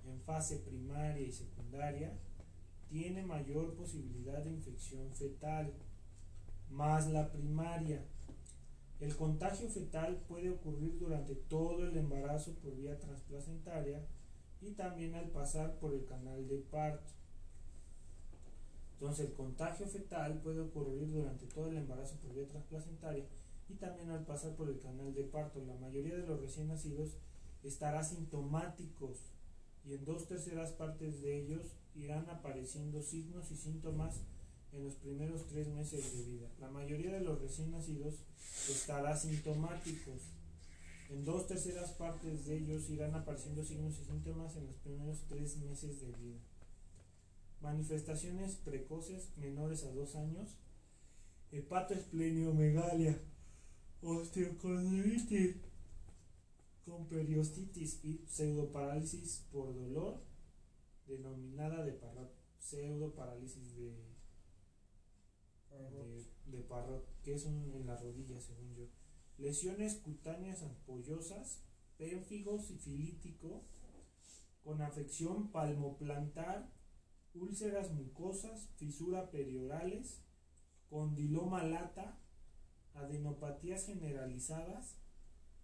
en 0.06 0.20
fase 0.22 0.56
primaria 0.58 1.26
y 1.26 1.32
secundaria 1.32 2.12
tiene 2.88 3.24
mayor 3.24 3.74
posibilidad 3.74 4.42
de 4.42 4.50
infección 4.50 5.12
fetal, 5.14 5.72
más 6.70 7.06
la 7.08 7.30
primaria. 7.32 8.04
El 8.98 9.14
contagio 9.14 9.68
fetal 9.68 10.22
puede 10.26 10.50
ocurrir 10.50 10.98
durante 10.98 11.34
todo 11.34 11.86
el 11.86 11.96
embarazo 11.96 12.54
por 12.54 12.76
vía 12.76 12.98
transplacentaria 12.98 14.06
y 14.62 14.70
también 14.70 15.14
al 15.14 15.30
pasar 15.30 15.78
por 15.78 15.92
el 15.92 16.06
canal 16.06 16.48
de 16.48 16.58
parto. 16.58 17.12
Entonces 18.94 19.26
el 19.26 19.34
contagio 19.34 19.86
fetal 19.86 20.40
puede 20.40 20.60
ocurrir 20.60 21.10
durante 21.10 21.46
todo 21.46 21.68
el 21.68 21.76
embarazo 21.76 22.16
por 22.20 22.34
vía 22.34 22.48
transplacentaria 22.48 23.26
y 23.68 23.74
también 23.74 24.10
al 24.10 24.24
pasar 24.24 24.56
por 24.56 24.70
el 24.70 24.78
canal 24.78 25.12
de 25.12 25.24
parto. 25.24 25.62
La 25.66 25.74
mayoría 25.74 26.16
de 26.16 26.26
los 26.26 26.40
recién 26.40 26.68
nacidos 26.68 27.18
estará 27.62 28.00
asintomáticos 28.00 29.18
y 29.84 29.92
en 29.92 30.04
dos 30.06 30.26
terceras 30.26 30.72
partes 30.72 31.20
de 31.20 31.38
ellos 31.38 31.76
irán 31.94 32.28
apareciendo 32.30 33.02
signos 33.02 33.50
y 33.50 33.56
síntomas 33.56 34.22
en 34.72 34.84
los 34.84 34.94
primeros 34.94 35.46
tres 35.46 35.68
meses 35.68 36.16
de 36.16 36.32
vida. 36.32 36.48
La 36.60 36.70
mayoría 36.70 37.12
de 37.12 37.20
los 37.20 37.40
recién 37.40 37.70
nacidos 37.70 38.14
estará 38.68 39.10
asintomáticos. 39.10 40.22
En 41.10 41.24
dos 41.24 41.46
terceras 41.46 41.92
partes 41.92 42.46
de 42.46 42.58
ellos 42.58 42.90
irán 42.90 43.14
apareciendo 43.14 43.64
signos 43.64 43.98
y 44.00 44.04
síntomas 44.04 44.56
en 44.56 44.66
los 44.66 44.76
primeros 44.76 45.22
tres 45.28 45.56
meses 45.58 46.00
de 46.00 46.08
vida. 46.08 46.40
Manifestaciones 47.60 48.56
precoces 48.56 49.36
menores 49.38 49.84
a 49.84 49.92
dos 49.92 50.16
años. 50.16 50.56
Hepatoesplenomegalia. 51.52 53.18
Osteocondritis. 54.02 55.56
Con 56.84 57.08
periostitis 57.08 58.04
y 58.04 58.24
pseudoparálisis 58.28 59.44
por 59.52 59.74
dolor 59.74 60.20
denominada 61.06 61.84
de. 61.84 61.96
Pseudoparálisis 62.58 63.76
de, 63.76 64.15
de, 65.78 66.24
de 66.46 66.62
Parrot, 66.62 67.06
que 67.22 67.34
es 67.34 67.44
un- 67.44 67.72
en 67.74 67.86
la 67.86 67.96
rodilla, 67.96 68.40
según 68.40 68.74
yo. 68.74 68.86
Lesiones 69.38 69.96
cutáneas 69.96 70.62
ampollosas, 70.62 71.62
pénfigo 71.98 72.58
sifilítico, 72.58 73.62
con 74.64 74.80
afección 74.82 75.50
palmoplantar, 75.52 76.68
úlceras 77.34 77.92
mucosas, 77.92 78.68
fisura 78.76 79.30
periorales, 79.30 80.22
condiloma 80.88 81.62
lata, 81.64 82.18
adenopatías 82.94 83.86
generalizadas, 83.86 84.96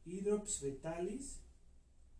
hidrops 0.04 0.58
fetalis, 0.60 1.40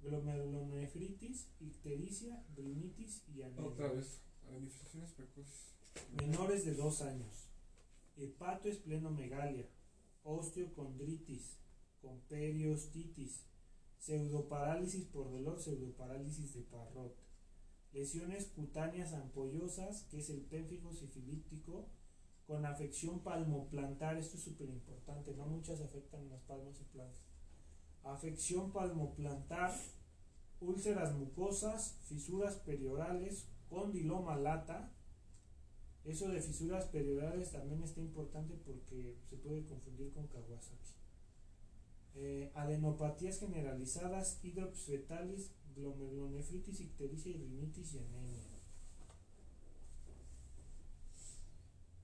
glomerulonefritis, 0.03 1.49
ictericia, 1.61 2.45
rinitis 2.57 3.23
y 3.35 3.43
anemia. 3.43 3.65
Otra 3.65 3.93
vez. 3.93 4.21
Manifestaciones 4.51 5.13
precoces. 5.13 5.73
Menores 6.13 6.65
de 6.65 6.75
2 6.75 7.03
años. 7.03 7.49
Hepatoesplenomegalia, 8.17 9.69
osteocondritis, 10.23 11.59
con 12.01 12.21
periostitis, 12.29 13.47
pseudoparálisis 13.99 15.05
por 15.07 15.31
dolor, 15.31 15.61
pseudoparálisis 15.61 16.55
de 16.55 16.63
Parrot. 16.63 17.17
Lesiones 17.93 18.47
cutáneas 18.47 19.13
ampollosas, 19.13 20.03
que 20.11 20.19
es 20.19 20.31
el 20.31 20.41
pénfigo 20.43 20.93
sifilítico, 20.93 21.89
con 22.47 22.67
afección 22.67 23.21
palmoplantar, 23.21 24.17
esto 24.17 24.37
es 24.37 24.43
súper 24.43 24.69
importante, 24.69 25.35
no 25.35 25.47
muchas 25.47 25.81
afectan 25.81 26.29
las 26.29 26.43
palmas 26.43 26.81
y 26.81 26.85
plantas. 26.85 27.23
Afección 28.03 28.73
palmoplantar, 28.73 29.73
úlceras 30.61 31.15
mucosas, 31.15 31.99
fisuras 32.05 32.57
periorales, 32.57 33.49
condiloma 33.69 34.37
lata. 34.37 34.93
Eso 36.05 36.29
de 36.29 36.41
fisuras 36.43 36.87
periorales 36.87 37.53
también 37.53 37.83
está 37.83 38.01
importante 38.01 38.55
porque 38.67 39.17
se 39.29 39.37
puede 39.37 39.65
confundir 39.65 40.13
con 40.13 40.27
Kawasaki. 40.27 40.95
eh, 42.15 42.51
adenopatías 42.55 43.39
generalizadas, 43.39 44.39
hidrops 44.43 44.81
fetalis, 44.85 45.51
glomerulonefritis, 45.75 46.81
ictericia 46.81 47.31
y 47.31 47.39
rinitis 47.39 47.95
y 47.95 47.99
anemia. 48.01 48.43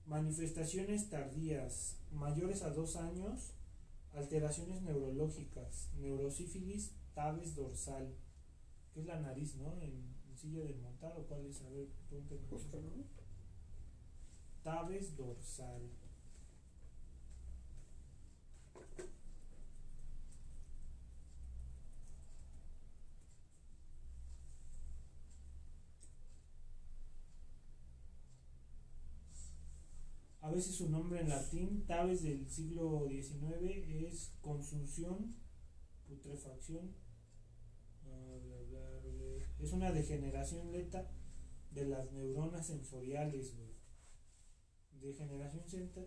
Manifestaciones 0.07 1.09
tardías, 1.09 1.97
mayores 2.11 2.63
a 2.63 2.71
dos 2.71 2.95
años, 2.95 3.53
alteraciones 4.13 4.81
neurológicas, 4.81 5.89
neurosífilis, 5.99 6.95
tabes 7.13 7.55
dorsal, 7.55 8.15
que 8.93 9.01
es 9.01 9.05
la 9.05 9.19
nariz, 9.19 9.55
¿no? 9.57 9.79
En, 9.81 10.15
en 10.27 10.37
silla 10.37 10.63
de 10.63 10.73
montar 10.75 11.15
o 11.15 11.27
cuál 11.27 11.45
es, 11.45 11.61
a 11.61 11.69
ver, 11.69 11.87
ponte 12.09 12.39
Tabes 14.69 15.17
dorsal. 15.17 15.81
A 30.41 30.51
veces 30.51 30.75
su 30.75 30.87
nombre 30.87 31.21
en 31.21 31.29
latín, 31.29 31.87
Tabes 31.87 32.21
del 32.21 32.47
siglo 32.47 33.07
XIX, 33.09 33.41
es 34.05 34.35
consunción, 34.39 35.35
putrefacción. 36.07 36.93
Es 39.57 39.73
una 39.73 39.91
degeneración 39.91 40.71
lenta 40.71 41.09
de 41.71 41.85
las 41.85 42.11
neuronas 42.11 42.67
sensoriales, 42.67 43.55
güey. 43.57 43.68
Degeneración 45.01 45.67
senta- 45.67 46.05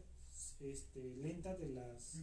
este, 0.60 1.16
lenta 1.16 1.54
de 1.56 1.68
las 1.70 2.14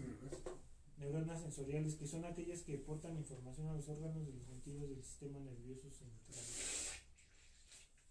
neuronas 0.98 1.42
sensoriales, 1.42 1.96
que 1.96 2.08
son 2.08 2.26
aquellas 2.26 2.62
que 2.62 2.78
portan 2.78 3.18
información 3.18 3.68
a 3.68 3.74
los 3.74 3.88
órganos 3.90 4.26
de 4.26 4.34
los 4.34 4.46
sentidos 4.46 4.90
del 4.90 5.04
sistema 5.04 5.40
nervioso 5.40 5.90
central. 5.92 6.46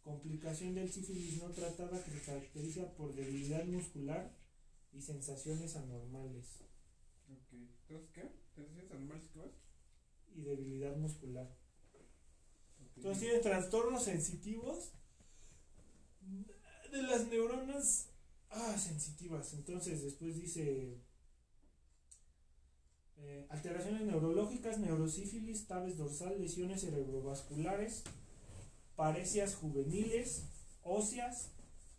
Complicación 0.03 0.75
del 0.75 0.91
sífilis 0.91 1.43
no 1.43 1.51
tratada 1.51 2.03
que 2.03 2.11
se 2.11 2.23
caracteriza 2.23 2.95
por 2.95 3.15
debilidad 3.15 3.65
muscular 3.67 4.35
y 4.93 5.03
sensaciones 5.03 5.77
anormales. 5.77 6.47
Ok. 7.31 7.53
Entonces, 7.53 8.09
¿qué? 8.15 8.31
¿Te 8.55 8.63
decías 8.63 8.91
animales 8.93 9.29
que 9.33 9.39
vas? 9.39 9.51
Y 10.35 10.41
debilidad 10.43 10.97
muscular. 10.97 11.55
Entonces 12.97 13.23
tiene 13.23 13.39
trastornos 13.41 14.05
sensitivos 14.05 14.93
de 16.91 17.03
las 17.03 17.27
neuronas 17.29 18.09
ah, 18.51 18.77
sensitivas. 18.79 19.55
Entonces 19.55 20.03
después 20.03 20.37
dice 20.37 20.99
eh, 23.19 23.47
alteraciones 23.51 24.03
neurológicas, 24.03 24.79
neurosífilis, 24.79 25.67
tabes 25.67 25.97
dorsal, 25.97 26.41
lesiones 26.41 26.83
cerebrovasculares, 26.83 28.05
parecias 28.95 29.57
juveniles, 29.57 30.45
óseas 30.83 31.51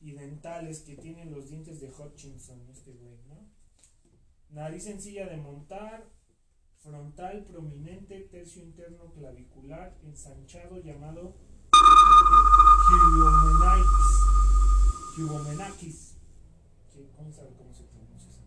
y 0.01 0.13
dentales 0.13 0.79
que 0.81 0.95
tienen 0.95 1.31
los 1.31 1.49
dientes 1.49 1.81
de 1.81 1.91
Hutchinson, 1.91 2.61
este 2.69 2.93
güey, 2.93 3.17
¿no? 3.27 3.47
Nariz 4.49 4.85
sencilla 4.85 5.27
de 5.27 5.37
montar, 5.37 6.09
frontal 6.77 7.45
prominente, 7.45 8.21
tercio 8.31 8.63
interno 8.63 9.11
clavicular, 9.13 9.97
ensanchado 10.03 10.79
llamado 10.79 11.35
Hyomenitis. 15.17 16.08
Hyromenakis. 16.99 17.07
¿Qué- 17.07 17.17
¿Cómo 17.17 17.31
sabe 17.31 17.49
cómo 17.57 17.73
se 17.73 17.83
pronuncia 17.83 18.29
esa. 18.29 18.43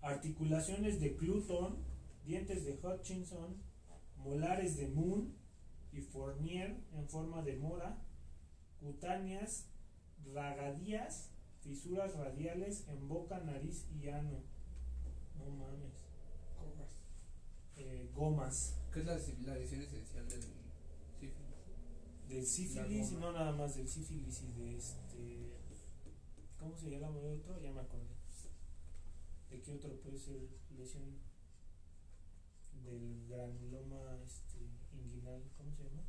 Articulaciones 0.00 1.00
de 1.00 1.16
Cluton, 1.16 1.76
dientes 2.24 2.64
de 2.64 2.74
Hutchinson, 2.82 3.56
molares 4.16 4.76
de 4.76 4.88
Moon 4.88 5.32
y 5.92 6.00
Fournier 6.00 6.76
en 6.94 7.08
forma 7.08 7.42
de 7.42 7.56
mora, 7.56 7.98
cutáneas, 8.80 9.66
ragadías, 10.34 11.30
fisuras 11.60 12.16
radiales 12.16 12.88
en 12.88 13.08
boca, 13.08 13.38
nariz 13.40 13.86
y 14.00 14.08
ano. 14.08 14.40
No 15.38 15.50
mames. 15.50 16.04
Comas. 16.58 16.90
Eh, 17.76 18.10
gomas. 18.14 18.78
¿Qué 18.92 19.00
es 19.00 19.06
la, 19.06 19.14
la 19.52 19.58
lesión 19.58 19.82
esencial 19.82 20.28
del 20.28 20.42
sífilis? 20.42 21.38
Del 22.28 22.46
sífilis, 22.46 23.12
no 23.12 23.32
nada 23.32 23.52
más 23.52 23.76
del 23.76 23.88
sífilis 23.88 24.42
y 24.42 24.52
de 24.52 24.76
este. 24.76 25.11
¿Cómo 26.62 26.76
se 26.76 26.90
llama 26.90 27.18
el 27.18 27.26
otro? 27.26 27.60
Ya 27.60 27.72
me 27.72 27.80
acordé. 27.80 28.06
¿De 29.50 29.60
qué 29.60 29.72
otro 29.72 30.00
puede 30.00 30.16
ser 30.16 30.38
lesión? 30.78 31.18
Del 32.84 33.26
granuloma 33.28 34.16
este, 34.24 34.58
inguinal, 34.92 35.42
¿cómo 35.58 35.74
se 35.74 35.82
llama? 35.84 36.02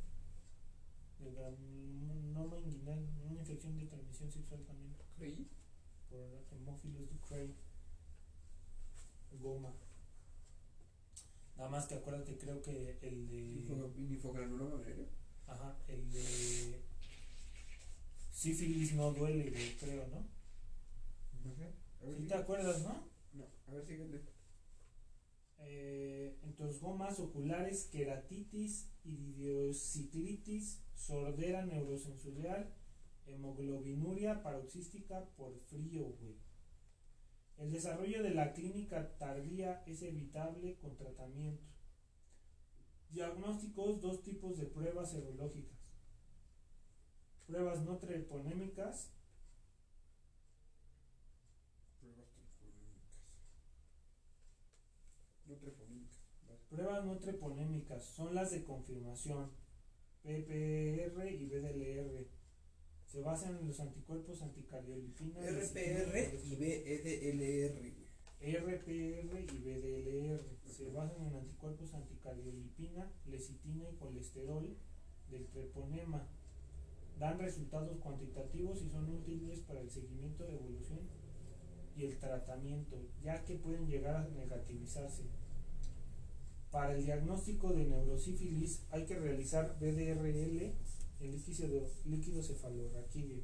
Del 1.18 1.34
granuloma 1.34 2.56
inguinal, 2.58 3.04
una 3.24 3.40
infección 3.40 3.76
de 3.78 3.86
transmisión 3.86 4.30
sexual 4.30 4.64
también 4.64 4.94
Creí. 5.16 5.48
por 6.08 6.44
Hemophilus 6.52 7.10
ducrei. 7.10 7.54
Goma. 9.40 9.74
Nada 11.56 11.68
más 11.68 11.86
que 11.86 11.94
acuérdate, 11.96 12.38
creo 12.38 12.62
que 12.62 12.98
el 13.02 13.28
de. 13.28 13.56
Linfo- 13.56 13.94
Linfogranuloma 13.96 14.76
venérea. 14.76 15.08
Ajá, 15.48 15.76
el 15.88 16.10
de 16.12 16.80
sífilis 18.32 18.94
no 18.94 19.12
duele, 19.12 19.52
creo, 19.80 20.06
¿no? 20.08 20.33
Ver, 21.44 21.74
¿Sí 22.16 22.26
te 22.26 22.34
acuerdas, 22.34 22.82
no? 22.82 23.08
No, 23.34 23.46
a 23.66 23.72
ver, 23.72 23.84
síguele. 23.84 24.22
Eh, 25.58 26.38
entonces, 26.42 26.80
gomas 26.80 27.20
oculares, 27.20 27.88
queratitis, 27.92 28.90
idiociclitis, 29.04 30.82
sordera 30.94 31.64
neurosensorial, 31.66 32.74
hemoglobinuria 33.26 34.42
paroxística 34.42 35.26
por 35.36 35.58
frío, 35.60 36.04
güey. 36.20 36.36
El 37.58 37.70
desarrollo 37.70 38.22
de 38.22 38.30
la 38.30 38.52
clínica 38.52 39.16
tardía 39.18 39.82
es 39.86 40.02
evitable 40.02 40.76
con 40.78 40.96
tratamiento. 40.96 41.62
Diagnósticos, 43.10 44.00
dos 44.00 44.22
tipos 44.22 44.58
de 44.58 44.66
pruebas 44.66 45.12
serológicas. 45.12 45.92
Pruebas 47.46 47.82
no 47.82 47.98
treponémicas, 47.98 49.14
Pruebas 52.00 52.28
treponémicas. 52.34 53.14
No 55.46 55.54
treponémicas. 55.56 56.20
Vas. 56.48 56.63
Pruebas 56.74 57.04
no 57.04 57.16
treponémicas 57.18 58.04
son 58.04 58.34
las 58.34 58.50
de 58.50 58.64
confirmación, 58.64 59.48
PPR 60.24 61.30
y 61.30 61.46
BDLR. 61.46 62.26
Se 63.06 63.20
basan 63.20 63.58
en 63.58 63.68
los 63.68 63.78
anticuerpos 63.78 64.42
anticardiolipina. 64.42 65.40
RPR 65.40 66.18
y 66.42 66.56
güey. 66.56 67.94
RPR 68.40 69.40
y 69.40 69.58
BDLR. 69.60 70.42
Se 70.66 70.90
basan 70.90 71.28
en 71.28 71.36
anticuerpos 71.36 71.94
anticardiolipina, 71.94 73.08
lecitina 73.26 73.88
y 73.88 73.94
colesterol 73.94 74.76
del 75.30 75.46
treponema. 75.46 76.26
Dan 77.20 77.38
resultados 77.38 77.98
cuantitativos 77.98 78.82
y 78.82 78.90
son 78.90 79.08
útiles 79.10 79.60
para 79.60 79.80
el 79.80 79.90
seguimiento 79.90 80.42
de 80.42 80.54
evolución 80.54 81.08
y 81.94 82.06
el 82.06 82.18
tratamiento, 82.18 83.00
ya 83.22 83.44
que 83.44 83.54
pueden 83.54 83.86
llegar 83.86 84.16
a 84.16 84.28
negativizarse. 84.28 85.22
Para 86.74 86.96
el 86.96 87.04
diagnóstico 87.04 87.72
de 87.72 87.84
neurosífilis 87.84 88.82
hay 88.90 89.06
que 89.06 89.16
realizar 89.16 89.78
BDRL, 89.78 90.72
el 91.20 91.30
líquido, 91.30 91.88
líquido 92.04 92.42
cefalorraquídeo. 92.42 93.42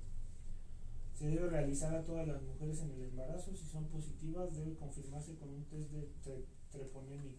Se 1.16 1.28
debe 1.28 1.48
realizar 1.48 1.94
a 1.94 2.02
todas 2.04 2.26
las 2.26 2.42
mujeres 2.42 2.80
en 2.80 2.90
el 2.90 3.02
embarazo. 3.02 3.54
Si 3.54 3.66
son 3.68 3.84
positivas, 3.86 4.52
debe 4.52 4.74
confirmarse 4.74 5.36
con 5.36 5.48
un 5.50 5.64
test 5.66 5.92
de 5.92 6.08
tre- 6.24 6.44
treponémico. 6.72 7.38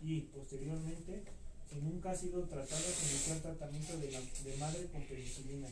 Y 0.00 0.20
posteriormente, 0.20 1.24
si 1.68 1.80
nunca 1.80 2.12
ha 2.12 2.14
sido 2.14 2.44
tratada, 2.44 2.78
se 2.80 3.10
inicia 3.10 3.34
el 3.34 3.42
tratamiento 3.42 3.98
de, 3.98 4.12
la, 4.12 4.20
de 4.20 4.56
madre 4.58 4.86
con 4.92 5.02
penicilina. 5.02 5.66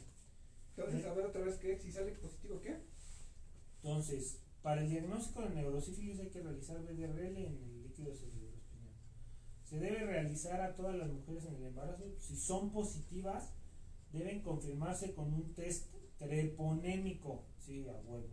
Entonces, 0.77 1.07
a 1.07 1.15
ver 1.15 1.27
otra 1.27 1.43
vez 1.43 1.55
qué, 1.59 1.79
si 1.79 1.93
sale 1.93 2.11
positivo, 2.13 2.61
¿qué? 2.61 2.79
Entonces, 3.77 4.39
para 4.61 4.83
el 4.83 4.91
diagnóstico 4.91 5.43
de 5.43 5.51
neurosífilis 5.51 6.19
hay 6.19 6.31
que 6.31 6.43
realizar 6.43 6.83
BDRL 6.83 7.37
en 7.37 7.47
el 7.47 7.83
líquido 7.85 8.13
cerebroespinal. 8.13 8.40
Se 9.71 9.79
debe 9.79 10.05
realizar 10.05 10.61
a 10.61 10.75
todas 10.75 10.97
las 10.97 11.09
mujeres 11.13 11.45
en 11.45 11.55
el 11.55 11.67
embarazo. 11.67 12.03
Si 12.19 12.35
son 12.35 12.73
positivas, 12.73 13.53
deben 14.13 14.43
confirmarse 14.43 15.15
con 15.15 15.33
un 15.33 15.55
test 15.55 15.95
treponémico. 16.19 17.45
Sí, 17.57 17.87
a 17.89 17.93
huevo. 17.93 18.27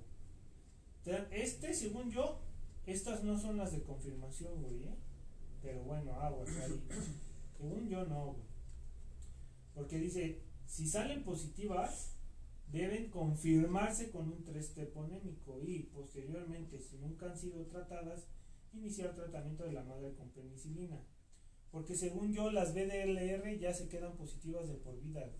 Te- 1.04 1.28
Este, 1.44 1.76
según 1.76 2.10
yo, 2.10 2.40
estas 2.88 3.24
no 3.24 3.38
son 3.38 3.58
las 3.58 3.72
de 3.72 3.84
confirmación, 3.84 4.64
güey, 4.64 4.86
¿eh? 4.86 4.96
Pero 5.62 5.84
bueno, 5.84 6.12
aguas 6.14 6.50
ahí. 6.58 6.82
Según 7.56 7.88
yo, 7.88 8.04
no, 8.08 8.34
güey. 8.34 8.48
Porque 9.76 10.00
dice, 10.00 10.42
si 10.66 10.88
salen 10.88 11.24
positivas, 11.24 12.16
deben 12.72 13.12
confirmarse 13.12 14.10
con 14.10 14.32
un 14.32 14.44
test 14.44 14.74
treponémico 14.74 15.62
y 15.62 15.84
posteriormente, 15.94 16.80
si 16.80 16.98
nunca 16.98 17.28
han 17.28 17.38
sido 17.38 17.64
tratadas, 17.68 18.26
iniciar 18.74 19.14
tratamiento 19.14 19.66
de 19.66 19.74
la 19.74 19.84
madre 19.84 20.16
con 20.16 20.30
penicilina. 20.32 21.00
Porque 21.78 21.96
según 21.96 22.34
yo, 22.34 22.50
las 22.50 22.74
BDLR 22.74 23.60
ya 23.60 23.72
se 23.72 23.88
quedan 23.88 24.18
positivas 24.18 24.68
de 24.68 24.74
por 24.78 25.00
vida. 25.00 25.32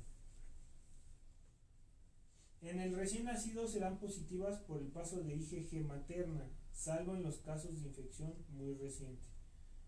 En 2.62 2.80
el 2.80 2.96
recién 2.96 3.26
nacido 3.26 3.68
serán 3.68 3.98
positivas 3.98 4.60
por 4.60 4.80
el 4.80 4.90
paso 4.90 5.24
de 5.24 5.34
IgG 5.34 5.84
materna, 5.84 6.48
salvo 6.72 7.16
en 7.16 7.24
los 7.24 7.40
casos 7.40 7.82
de 7.82 7.88
infección 7.88 8.36
muy 8.50 8.76
reciente. 8.76 9.26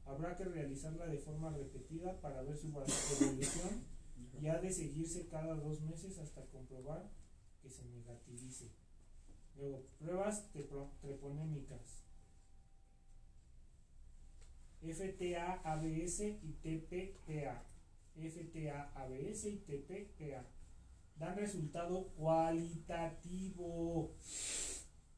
Habrá 0.06 0.36
que 0.36 0.46
realizarla 0.46 1.06
de 1.06 1.20
forma 1.20 1.52
repetida 1.52 2.20
para 2.20 2.42
ver 2.42 2.58
su 2.58 2.70
evolución 2.70 3.86
y 4.42 4.48
ha 4.48 4.60
de 4.60 4.74
seguirse 4.74 5.28
cada 5.28 5.54
dos 5.54 5.82
meses 5.82 6.18
hasta 6.18 6.48
comprobar 6.48 7.12
que 7.62 7.70
se 7.70 7.86
negativice. 7.86 8.72
Luego, 9.56 9.86
pruebas 10.00 10.50
treponémicas. 11.00 12.09
FTA, 14.82 15.62
ABS 15.64 16.22
y 16.22 16.54
TPPA. 16.62 17.64
FTA, 18.16 18.92
ABS 18.96 19.46
y 19.46 19.58
TPPA. 19.58 20.46
Dan 21.18 21.36
resultado 21.38 22.08
cualitativo. 23.10 24.12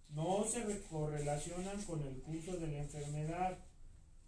No 0.09 0.43
se 0.43 0.63
re- 0.63 0.81
correlacionan 0.89 1.81
con 1.83 2.01
el 2.01 2.21
curso 2.21 2.57
de 2.57 2.67
la 2.67 2.79
enfermedad, 2.79 3.59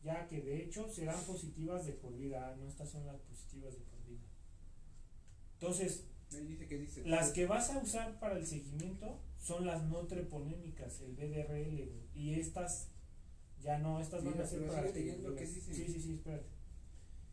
ya 0.03 0.27
que 0.29 0.41
de 0.41 0.63
hecho 0.63 0.89
serán 0.89 1.19
positivas 1.25 1.85
de 1.85 1.93
por 1.93 2.15
vida. 2.15 2.47
Ah, 2.51 2.55
No, 2.57 2.67
estas 2.67 2.89
son 2.89 3.05
las 3.05 3.19
positivas 3.21 3.73
de 3.73 3.81
por 3.81 4.03
vida. 4.07 4.21
Entonces, 5.55 6.07
Ahí 6.33 6.45
dice 6.47 6.67
que 6.67 6.77
dice. 6.77 7.03
las 7.05 7.31
que 7.31 7.45
vas 7.47 7.69
a 7.69 7.79
usar 7.79 8.19
para 8.19 8.37
el 8.37 8.45
seguimiento 8.47 9.19
son 9.39 9.65
las 9.65 9.83
no 9.83 10.07
treponémicas, 10.07 11.01
el 11.01 11.13
BDRL, 11.15 11.91
y 12.15 12.39
estas 12.39 12.87
ya 13.63 13.79
no, 13.79 13.99
estas 13.99 14.23
van 14.23 14.39
a 14.39 14.45
ser 14.45 14.67
para 14.67 14.81
leyendo. 14.81 15.35
Sí, 15.37 15.45
sí, 15.45 15.99
sí, 15.99 16.13
espérate. 16.13 16.45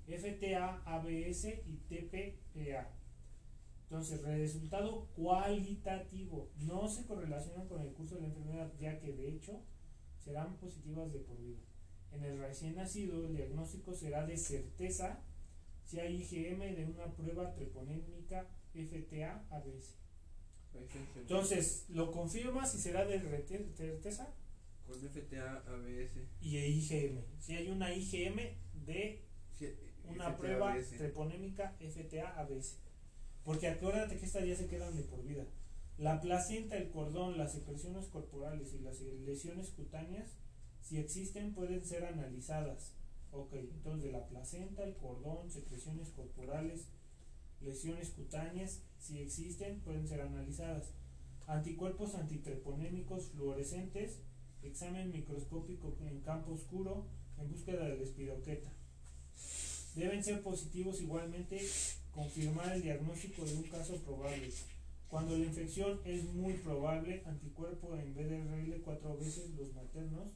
FTA, 0.07 0.83
ABS 0.85 1.45
y 1.66 1.76
TPPA. 1.89 2.89
Entonces, 3.83 4.22
resultado 4.22 5.09
cualitativo. 5.16 6.51
No 6.59 6.89
se 6.89 7.07
correlacionan 7.07 7.66
con 7.66 7.81
el 7.81 7.93
curso 7.93 8.16
de 8.16 8.22
la 8.22 8.28
enfermedad, 8.28 8.72
ya 8.78 9.01
que 9.01 9.12
de 9.12 9.28
hecho 9.28 9.61
serán 10.18 10.57
positivas 10.59 11.12
de 11.12 11.18
por 11.20 11.41
vida. 11.41 11.59
En 12.12 12.24
el 12.24 12.39
recién 12.39 12.76
nacido, 12.76 13.26
el 13.26 13.37
diagnóstico 13.37 13.93
será 13.93 14.26
de 14.26 14.37
certeza 14.37 15.22
si 15.85 15.99
hay 15.99 16.22
IgM 16.22 16.61
de 16.76 16.87
una 16.87 17.12
prueba 17.14 17.53
treponémica 17.53 18.47
FTA 18.72 19.45
ABS. 19.51 19.97
Entonces, 21.16 21.87
lo 21.89 22.12
confirma 22.12 22.64
si 22.66 22.78
será 22.78 23.05
de 23.05 23.20
certeza 23.74 24.33
Con 24.91 25.09
FTA, 25.09 25.62
ABS. 25.68 26.18
y 26.41 26.59
IgM. 26.59 27.22
Si 27.38 27.55
hay 27.55 27.68
una 27.68 27.95
IgM 27.95 28.36
de 28.84 29.22
sí, 29.57 29.68
una 30.05 30.24
FTA, 30.30 30.36
prueba 30.36 30.72
ABS. 30.72 30.97
treponémica 30.97 31.76
FTA 31.78 32.41
ABS. 32.41 32.78
Porque 33.45 33.68
acuérdate 33.68 34.18
que 34.18 34.26
estas 34.26 34.47
ya 34.47 34.57
se 34.57 34.66
quedan 34.66 34.97
de 34.97 35.05
por 35.05 35.22
vida. 35.22 35.47
La 35.97 36.20
placenta, 36.20 36.76
el 36.76 36.91
cordón, 36.91 37.38
las 37.38 37.53
secreciones 37.53 38.07
corporales 38.07 38.74
y 38.74 38.80
las 38.80 39.01
lesiones 39.01 39.68
cutáneas, 39.70 40.36
si 40.80 40.99
existen, 40.99 41.53
pueden 41.53 41.84
ser 41.84 42.05
analizadas. 42.05 42.95
Ok, 43.32 43.53
entonces 43.53 44.05
de 44.05 44.12
la 44.12 44.26
placenta, 44.26 44.82
el 44.82 44.97
cordón, 44.97 45.51
secreciones 45.51 46.09
corporales, 46.09 46.88
lesiones 47.61 48.11
cutáneas, 48.11 48.82
si 48.99 49.20
existen, 49.20 49.80
pueden 49.80 50.09
ser 50.09 50.22
analizadas. 50.22 50.91
Anticuerpos 51.47 52.14
antitreponémicos 52.14 53.28
fluorescentes, 53.30 54.20
examen 54.62 55.12
microscópico 55.12 55.96
en 56.00 56.20
campo 56.20 56.52
oscuro 56.52 57.06
en 57.38 57.50
búsqueda 57.50 57.88
de 57.88 57.96
la 57.96 58.02
espiroqueta. 58.02 58.70
Deben 59.94 60.22
ser 60.22 60.42
positivos 60.42 61.00
igualmente 61.00 61.61
confirmar 62.12 62.72
el 62.72 62.82
diagnóstico 62.82 63.44
de 63.44 63.54
un 63.54 63.64
caso 63.64 63.96
probable. 63.98 64.50
Cuando 65.08 65.36
la 65.36 65.44
infección 65.44 66.00
es 66.04 66.24
muy 66.24 66.54
probable, 66.54 67.22
anticuerpo 67.26 67.96
en 67.96 68.14
BDRL 68.14 68.80
cuatro 68.82 69.16
veces 69.16 69.50
los 69.58 69.74
maternos 69.74 70.28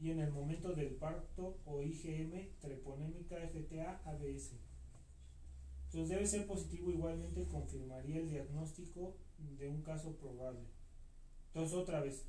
y 0.00 0.10
en 0.10 0.18
el 0.18 0.32
momento 0.32 0.72
del 0.74 0.94
parto 0.96 1.58
o 1.64 1.80
IgM 1.80 2.48
treponémica 2.60 3.36
FTA 3.36 4.00
ABS. 4.04 4.50
Entonces 5.86 6.08
debe 6.08 6.26
ser 6.26 6.46
positivo 6.46 6.90
igualmente 6.90 7.44
confirmaría 7.44 8.18
el 8.18 8.30
diagnóstico 8.30 9.14
de 9.58 9.68
un 9.68 9.82
caso 9.82 10.16
probable. 10.16 10.66
Entonces 11.48 11.76
otra 11.76 12.00
vez, 12.00 12.24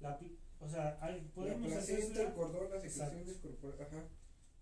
la, 0.00 0.18
o 0.64 0.68
sea, 0.68 0.98
hay, 1.00 1.20
La 1.22 1.28
podemos 1.34 1.70
placenta, 1.70 2.02
hacerla- 2.02 2.28
el 2.28 2.34
cordón, 2.34 2.70
las 2.70 2.82
secreciones 2.82 3.36
corporales. 3.38 3.80
Ajá. 3.92 4.08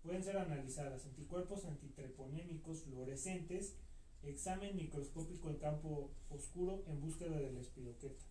pueden 0.01 0.21
ser 0.23 0.37
analizadas 0.37 1.05
anticuerpos 1.05 1.63
antitreponémicos 1.65 2.83
fluorescentes, 2.83 3.77
examen 4.23 4.75
microscópico 4.75 5.49
en 5.49 5.57
campo 5.57 6.11
oscuro 6.29 6.83
en 6.87 6.99
búsqueda 6.99 7.39
de 7.39 7.51
la 7.53 7.59
espiroqueta. 7.61 8.25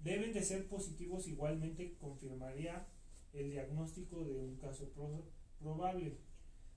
Deben 0.00 0.32
de 0.32 0.42
ser 0.42 0.68
positivos 0.68 1.26
igualmente 1.26 1.96
confirmaría 1.98 2.86
el 3.32 3.50
diagnóstico 3.50 4.24
de 4.24 4.38
un 4.38 4.56
caso 4.56 4.90
pro- 4.90 5.24
probable. 5.58 6.18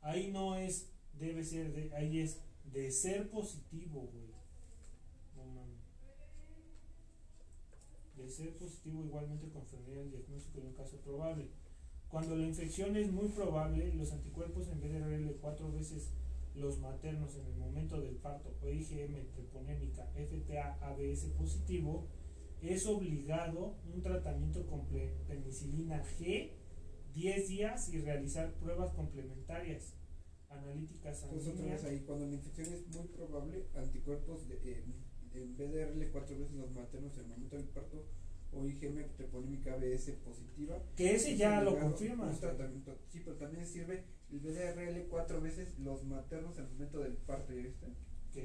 Ahí 0.01 0.31
no 0.31 0.55
es 0.55 0.89
debe 1.19 1.43
ser 1.43 1.73
de 1.73 1.93
ahí 1.95 2.19
es 2.19 2.39
de 2.65 2.91
ser 2.91 3.29
positivo, 3.29 4.07
güey. 4.11 4.27
No 5.35 5.45
mames. 5.45 5.79
De 8.23 8.29
ser 8.29 8.55
positivo 8.55 9.03
igualmente 9.03 9.49
confirmaría 9.49 10.01
el 10.01 10.11
diagnóstico 10.11 10.61
de 10.61 10.67
un 10.67 10.73
caso 10.73 10.97
probable. 11.01 11.49
Cuando 12.07 12.37
la 12.37 12.47
infección 12.47 12.95
es 12.95 13.11
muy 13.11 13.27
probable, 13.27 13.93
los 13.95 14.13
anticuerpos 14.13 14.69
en 14.69 14.79
BDRL 14.79 15.35
cuatro 15.41 15.69
veces 15.71 16.11
los 16.55 16.79
maternos 16.79 17.35
en 17.35 17.47
el 17.47 17.55
momento 17.57 17.99
del 17.99 18.15
parto 18.15 18.55
o 18.61 18.69
IgM 18.69 19.27
treponémica 19.33 20.05
FTA 20.15 20.77
ABS 20.81 21.25
positivo, 21.37 22.07
es 22.61 22.85
obligado 22.85 23.75
un 23.93 24.01
tratamiento 24.01 24.65
con 24.67 24.87
penicilina 25.27 26.01
G 26.17 26.51
10 27.13 27.47
días 27.49 27.89
y 27.89 27.99
realizar 27.99 28.53
pruebas 28.53 28.93
complementarias, 28.93 29.95
analíticas 30.49 31.23
Entonces 31.23 31.49
otra 31.49 31.57
sanguíneas. 31.57 31.83
vez 31.83 31.91
ahí, 31.91 31.99
cuando 32.05 32.27
la 32.27 32.35
infección 32.35 32.73
es 32.73 32.87
muy 32.95 33.07
probable, 33.09 33.67
anticuerpos 33.75 34.47
de, 34.47 34.55
eh, 34.63 34.85
en 35.33 35.55
BDRL 35.57 36.11
cuatro 36.11 36.37
veces 36.37 36.55
los 36.55 36.71
maternos 36.71 37.13
en 37.17 37.23
el 37.23 37.29
momento 37.29 37.57
del 37.57 37.67
parto 37.67 38.05
o 38.51 38.67
IgM 38.67 39.09
treponémica 39.15 39.73
ABS 39.73 40.11
positiva. 40.23 40.81
Que 40.95 41.15
ese 41.15 41.33
es 41.33 41.37
ya 41.39 41.61
lo 41.61 41.79
confirma. 41.79 42.25
un 42.25 42.39
tratamiento. 42.39 42.95
Sí, 43.09 43.21
pero 43.23 43.35
también 43.37 43.65
sirve 43.65 44.03
el 44.31 44.39
BDRL 44.39 45.07
cuatro 45.09 45.41
veces 45.41 45.77
los 45.79 46.03
maternos 46.05 46.57
en 46.57 46.65
el 46.65 46.71
momento 46.71 46.99
del 46.99 47.13
parto, 47.13 47.53
¿ya 47.53 47.63
viste? 47.63 47.87
Ok. 47.87 48.37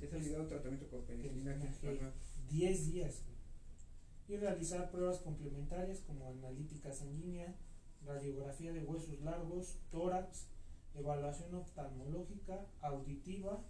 Es 0.00 0.12
obligado 0.12 0.42
un 0.42 0.48
tratamiento 0.48 0.88
con 0.88 1.02
penicilina 1.04 1.54
Penicilina 1.54 1.92
G. 1.92 1.98
G. 1.98 2.00
Ajá. 2.00 2.12
10 2.50 2.92
días 2.92 3.22
güey. 3.24 4.36
y 4.36 4.40
realizar 4.40 4.90
pruebas 4.90 5.18
complementarias 5.20 6.00
como 6.00 6.28
analítica 6.28 6.92
sanguínea, 6.92 7.56
radiografía 8.04 8.72
de 8.72 8.84
huesos 8.84 9.20
largos, 9.22 9.78
tórax, 9.90 10.48
evaluación 10.94 11.54
oftalmológica, 11.54 12.66
auditiva 12.82 13.64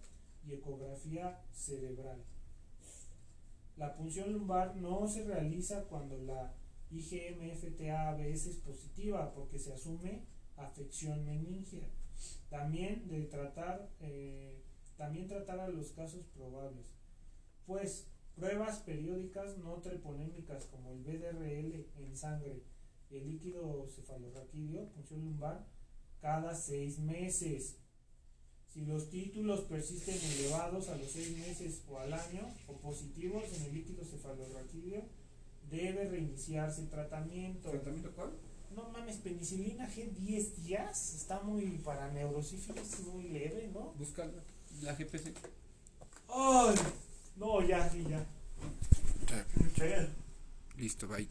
y 0.47 0.55
ecografía 0.55 1.43
cerebral. 1.53 2.25
La 3.77 3.95
punción 3.95 4.33
lumbar 4.33 4.77
no 4.77 5.07
se 5.07 5.25
realiza 5.25 5.85
cuando 5.85 6.19
la 6.19 6.55
IgM-FTA-ABS 6.91 8.47
es 8.47 8.57
positiva 8.57 9.35
porque 9.35 9.59
se 9.59 9.73
asume 9.73 10.25
afección 10.57 11.27
meningia. 11.27 11.89
También 12.49 13.07
de 13.09 13.25
tratar 13.25 13.91
eh, 14.01 14.63
también 14.97 15.29
tratar 15.29 15.61
a 15.61 15.69
los 15.69 15.93
casos 15.93 16.25
probables. 16.35 16.95
Pues 17.67 18.09
pruebas 18.35 18.79
periódicas 18.81 19.59
no 19.59 19.75
treponémicas 19.83 20.67
como 20.67 20.93
el 20.93 21.03
BDRL 21.03 21.87
en 21.99 22.17
sangre 22.17 22.63
el 23.11 23.29
líquido 23.31 23.87
cefalorraquídeo, 23.89 24.89
punción 24.91 25.21
lumbar, 25.21 25.65
cada 26.21 26.55
seis 26.55 26.99
meses. 26.99 27.79
Si 28.77 28.85
los 28.85 29.09
títulos 29.09 29.61
persisten 29.63 30.15
elevados 30.33 30.91
a 30.91 30.97
los 30.99 31.11
seis 31.11 31.35
meses 31.39 31.81
o 31.91 31.99
al 31.99 32.13
año 32.13 32.43
o 32.69 32.75
positivos 32.75 33.43
en 33.57 33.63
el 33.65 33.75
líquido 33.75 34.05
cefalorraquídeo, 34.05 35.03
debe 35.71 36.05
reiniciarse 36.11 36.83
el 36.83 36.91
tratamiento. 36.91 37.71
¿Tratamiento 37.71 38.13
cuál? 38.15 38.33
No 38.75 38.91
mames, 38.91 39.17
penicilina 39.17 39.89
G 39.89 40.11
10 40.11 40.63
días, 40.63 41.15
está 41.15 41.41
muy 41.41 41.79
para 41.79 42.13
neurosífilis, 42.13 43.01
muy 43.07 43.31
leve, 43.31 43.71
¿no? 43.73 43.95
Busca 43.99 44.31
la 44.83 44.93
GPC. 44.95 45.33
¡Ay! 46.29 46.75
No, 47.37 47.67
ya, 47.67 47.89
sí, 47.89 48.05
ya. 48.07 48.27
Mucha- 49.59 50.09
Listo, 50.77 51.09
bye. 51.09 51.27